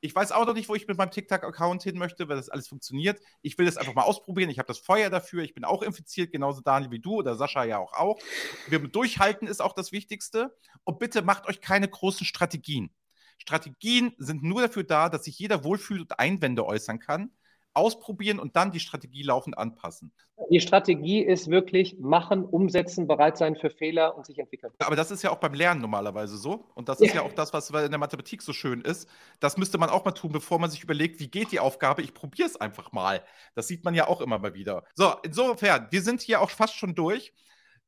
[0.04, 2.66] ich weiß auch noch nicht, wo ich mit meinem TikTok-Account hin möchte, weil das alles
[2.66, 3.20] funktioniert.
[3.40, 4.50] Ich will das einfach mal ausprobieren.
[4.50, 5.44] Ich habe das Feuer dafür.
[5.44, 7.92] Ich bin auch infiziert, genauso Daniel wie du oder Sascha ja auch.
[7.92, 8.18] auch.
[8.66, 10.56] Wir durchhalten ist auch das Wichtigste.
[10.82, 12.92] Und bitte macht euch keine großen Strategien.
[13.42, 17.32] Strategien sind nur dafür da, dass sich jeder wohlfühlt und Einwände äußern kann.
[17.74, 20.12] Ausprobieren und dann die Strategie laufend anpassen.
[20.50, 24.72] Die Strategie ist wirklich machen, umsetzen, bereit sein für Fehler und sich entwickeln.
[24.78, 26.66] Aber das ist ja auch beim Lernen normalerweise so.
[26.74, 29.08] Und das ist ja, ja auch das, was in der Mathematik so schön ist.
[29.40, 32.02] Das müsste man auch mal tun, bevor man sich überlegt, wie geht die Aufgabe.
[32.02, 33.24] Ich probiere es einfach mal.
[33.54, 34.84] Das sieht man ja auch immer mal wieder.
[34.94, 37.32] So, insofern, wir sind hier auch fast schon durch.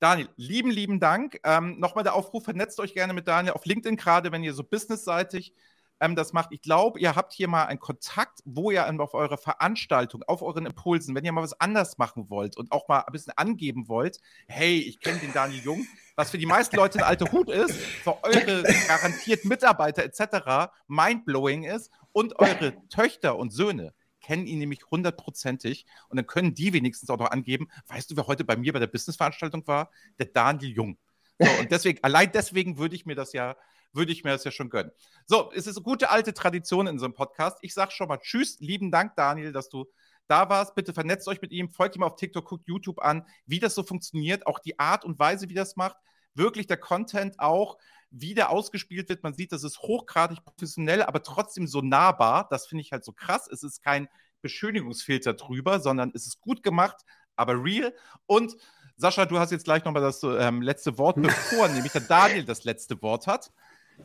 [0.04, 1.40] Daniel, lieben, lieben Dank.
[1.44, 4.62] Ähm, Nochmal der Aufruf, vernetzt euch gerne mit Daniel auf LinkedIn, gerade wenn ihr so
[4.62, 5.54] businessseitig
[5.98, 6.50] ähm, das macht.
[6.52, 10.66] Ich glaube, ihr habt hier mal einen Kontakt, wo ihr auf eure Veranstaltung, auf euren
[10.66, 14.20] Impulsen, wenn ihr mal was anders machen wollt und auch mal ein bisschen angeben wollt,
[14.46, 15.86] hey, ich kenne den Daniel Jung,
[16.16, 20.70] was für die meisten Leute ein alter Hut ist, für eure garantiert Mitarbeiter etc.
[20.86, 26.72] mindblowing ist und eure Töchter und Söhne kennen ihn nämlich hundertprozentig und dann können die
[26.72, 29.90] wenigstens auch noch angeben, weißt du, wer heute bei mir bei der Businessveranstaltung war?
[30.18, 30.98] Der Daniel Jung.
[31.38, 33.56] So, und deswegen, allein deswegen würde ich mir das ja,
[33.92, 34.92] würde ich mir das ja schon gönnen.
[35.26, 37.58] So, es ist eine gute alte Tradition in so einem Podcast.
[37.60, 39.86] Ich sage schon mal Tschüss, lieben Dank, Daniel, dass du
[40.26, 40.74] da warst.
[40.74, 43.82] Bitte vernetzt euch mit ihm, folgt ihm auf TikTok, guckt YouTube an, wie das so
[43.82, 45.96] funktioniert, auch die Art und Weise, wie das macht.
[46.34, 47.78] Wirklich der Content auch,
[48.10, 49.22] wie der ausgespielt wird.
[49.22, 52.46] Man sieht, das ist hochgradig professionell, aber trotzdem so nahbar.
[52.50, 53.48] Das finde ich halt so krass.
[53.50, 54.08] Es ist kein
[54.42, 57.94] Beschönigungsfilter drüber, sondern es ist gut gemacht, aber real.
[58.26, 58.56] Und
[58.96, 62.64] Sascha, du hast jetzt gleich nochmal das ähm, letzte Wort, bevor nämlich der Daniel das
[62.64, 63.50] letzte Wort hat.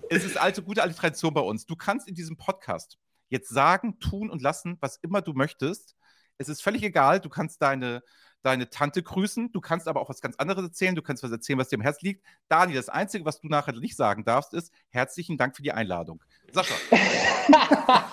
[0.10, 1.66] Es ist alte, gute alte Tradition bei uns.
[1.66, 2.98] Du kannst in diesem Podcast
[3.30, 5.96] jetzt sagen, tun und lassen, was immer du möchtest.
[6.38, 7.20] Es ist völlig egal.
[7.20, 8.02] Du kannst deine
[8.42, 9.52] deine Tante grüßen.
[9.52, 10.96] Du kannst aber auch was ganz anderes erzählen.
[10.96, 12.24] Du kannst was erzählen, was dir am Herz liegt.
[12.48, 16.24] Daniel, das Einzige, was du nachher nicht sagen darfst, ist herzlichen Dank für die Einladung.
[16.52, 16.76] Sascha.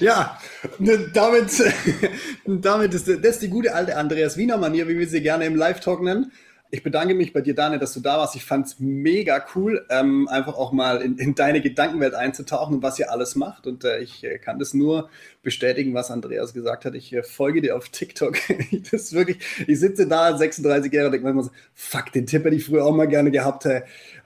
[0.00, 0.38] Ja,
[0.78, 1.62] damit,
[2.46, 5.56] damit ist das ist die gute alte Andreas Wiener Manier, wie wir sie gerne im
[5.56, 6.32] Live-Talk nennen.
[6.70, 8.34] Ich bedanke mich bei dir, Daniel, dass du da warst.
[8.34, 12.82] Ich fand es mega cool, ähm, einfach auch mal in, in, deine Gedankenwelt einzutauchen und
[12.82, 13.66] was ihr alles macht.
[13.66, 15.08] Und äh, ich äh, kann das nur
[15.42, 16.94] bestätigen, was Andreas gesagt hat.
[16.94, 18.36] Ich äh, folge dir auf TikTok.
[18.90, 22.56] das wirklich, ich sitze da, 36 Jahre, und denke immer so, fuck, den Tipp hätte
[22.56, 23.68] ich früher auch mal gerne gehabt.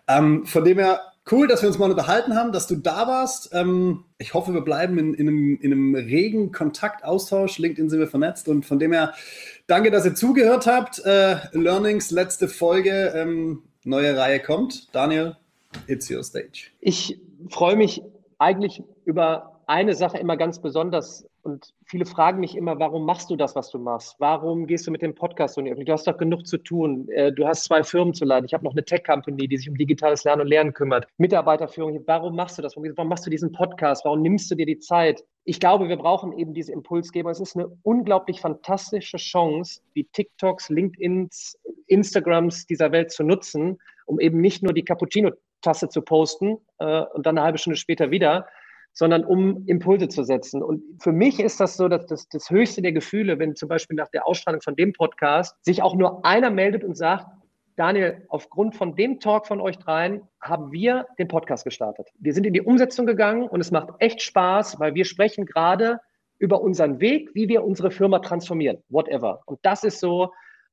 [0.08, 1.00] Ähm, von dem her,
[1.30, 3.50] cool, dass wir uns mal unterhalten haben, dass du da warst.
[3.52, 7.58] Ähm, ich hoffe, wir bleiben in, in, einem, in einem regen Kontaktaustausch.
[7.58, 9.14] LinkedIn sind wir vernetzt und von dem her
[9.70, 10.98] Danke, dass ihr zugehört habt.
[11.04, 14.92] Äh, Learnings, letzte Folge, ähm, neue Reihe kommt.
[14.92, 15.36] Daniel,
[15.86, 16.72] it's your stage.
[16.80, 17.20] Ich
[17.50, 18.02] freue mich
[18.40, 23.36] eigentlich über eine Sache immer ganz besonders und viele fragen mich immer, warum machst du
[23.36, 24.16] das, was du machst?
[24.18, 25.78] Warum gehst du mit dem Podcast so nicht?
[25.78, 27.08] Du hast doch genug zu tun.
[27.10, 28.46] Äh, du hast zwei Firmen zu leiten.
[28.46, 31.06] Ich habe noch eine Tech-Company, die sich um digitales Lernen und Lernen kümmert.
[31.18, 32.02] Mitarbeiterführung.
[32.06, 32.74] Warum machst du das?
[32.76, 34.04] Warum machst du diesen Podcast?
[34.04, 35.22] Warum nimmst du dir die Zeit?
[35.44, 37.30] Ich glaube, wir brauchen eben diese Impulsgeber.
[37.30, 41.56] Es ist eine unglaublich fantastische Chance, die TikToks, LinkedIns,
[41.86, 47.24] Instagrams dieser Welt zu nutzen, um eben nicht nur die Cappuccino-Tasse zu posten äh, und
[47.24, 48.46] dann eine halbe Stunde später wieder,
[48.92, 50.62] sondern um Impulse zu setzen.
[50.62, 53.96] Und für mich ist das so, dass das, das höchste der Gefühle, wenn zum Beispiel
[53.96, 57.26] nach der Ausstrahlung von dem Podcast sich auch nur einer meldet und sagt,
[57.76, 62.08] Daniel, aufgrund von dem Talk von euch dreien haben wir den Podcast gestartet.
[62.18, 65.98] Wir sind in die Umsetzung gegangen und es macht echt Spaß, weil wir sprechen gerade
[66.38, 69.40] über unseren Weg, wie wir unsere Firma transformieren, whatever.
[69.46, 70.30] Und das ist so,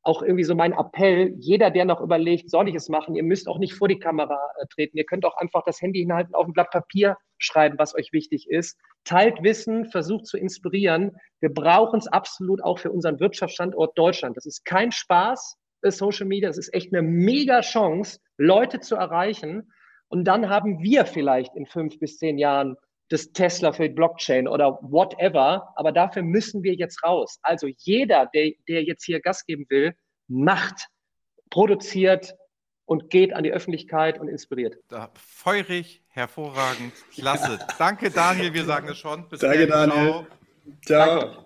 [0.08, 3.50] auch irgendwie so mein Appell, jeder, der noch überlegt, soll ich es machen, ihr müsst
[3.50, 4.98] auch nicht vor die Kamera äh, treten.
[4.98, 8.50] Ihr könnt auch einfach das Handy hinhalten, auf ein Blatt Papier schreiben, was euch wichtig
[8.50, 8.80] ist.
[9.04, 11.18] Teilt Wissen, versucht zu inspirieren.
[11.42, 14.38] Wir brauchen es absolut auch für unseren Wirtschaftsstandort Deutschland.
[14.38, 16.48] Das ist kein Spaß, äh, Social Media.
[16.48, 19.74] Das ist echt eine mega Chance, Leute zu erreichen.
[20.08, 22.78] Und dann haben wir vielleicht in fünf bis zehn Jahren
[23.10, 25.74] das Tesla für Blockchain oder whatever.
[25.76, 27.40] Aber dafür müssen wir jetzt raus.
[27.42, 29.94] Also jeder, der, der jetzt hier Gas geben will,
[30.28, 30.88] macht,
[31.50, 32.36] produziert
[32.86, 34.78] und geht an die Öffentlichkeit und inspiriert.
[34.88, 37.60] Da, feurig, hervorragend, klasse.
[37.78, 38.54] Danke, Daniel.
[38.54, 39.28] Wir sagen es schon.
[39.30, 40.26] Bis Danke, Daniel.
[40.86, 41.20] Ciao.
[41.20, 41.46] Ciao.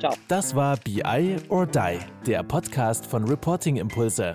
[0.00, 0.14] Ciao.
[0.26, 4.34] Das war BI or Die, der Podcast von Reporting Impulse.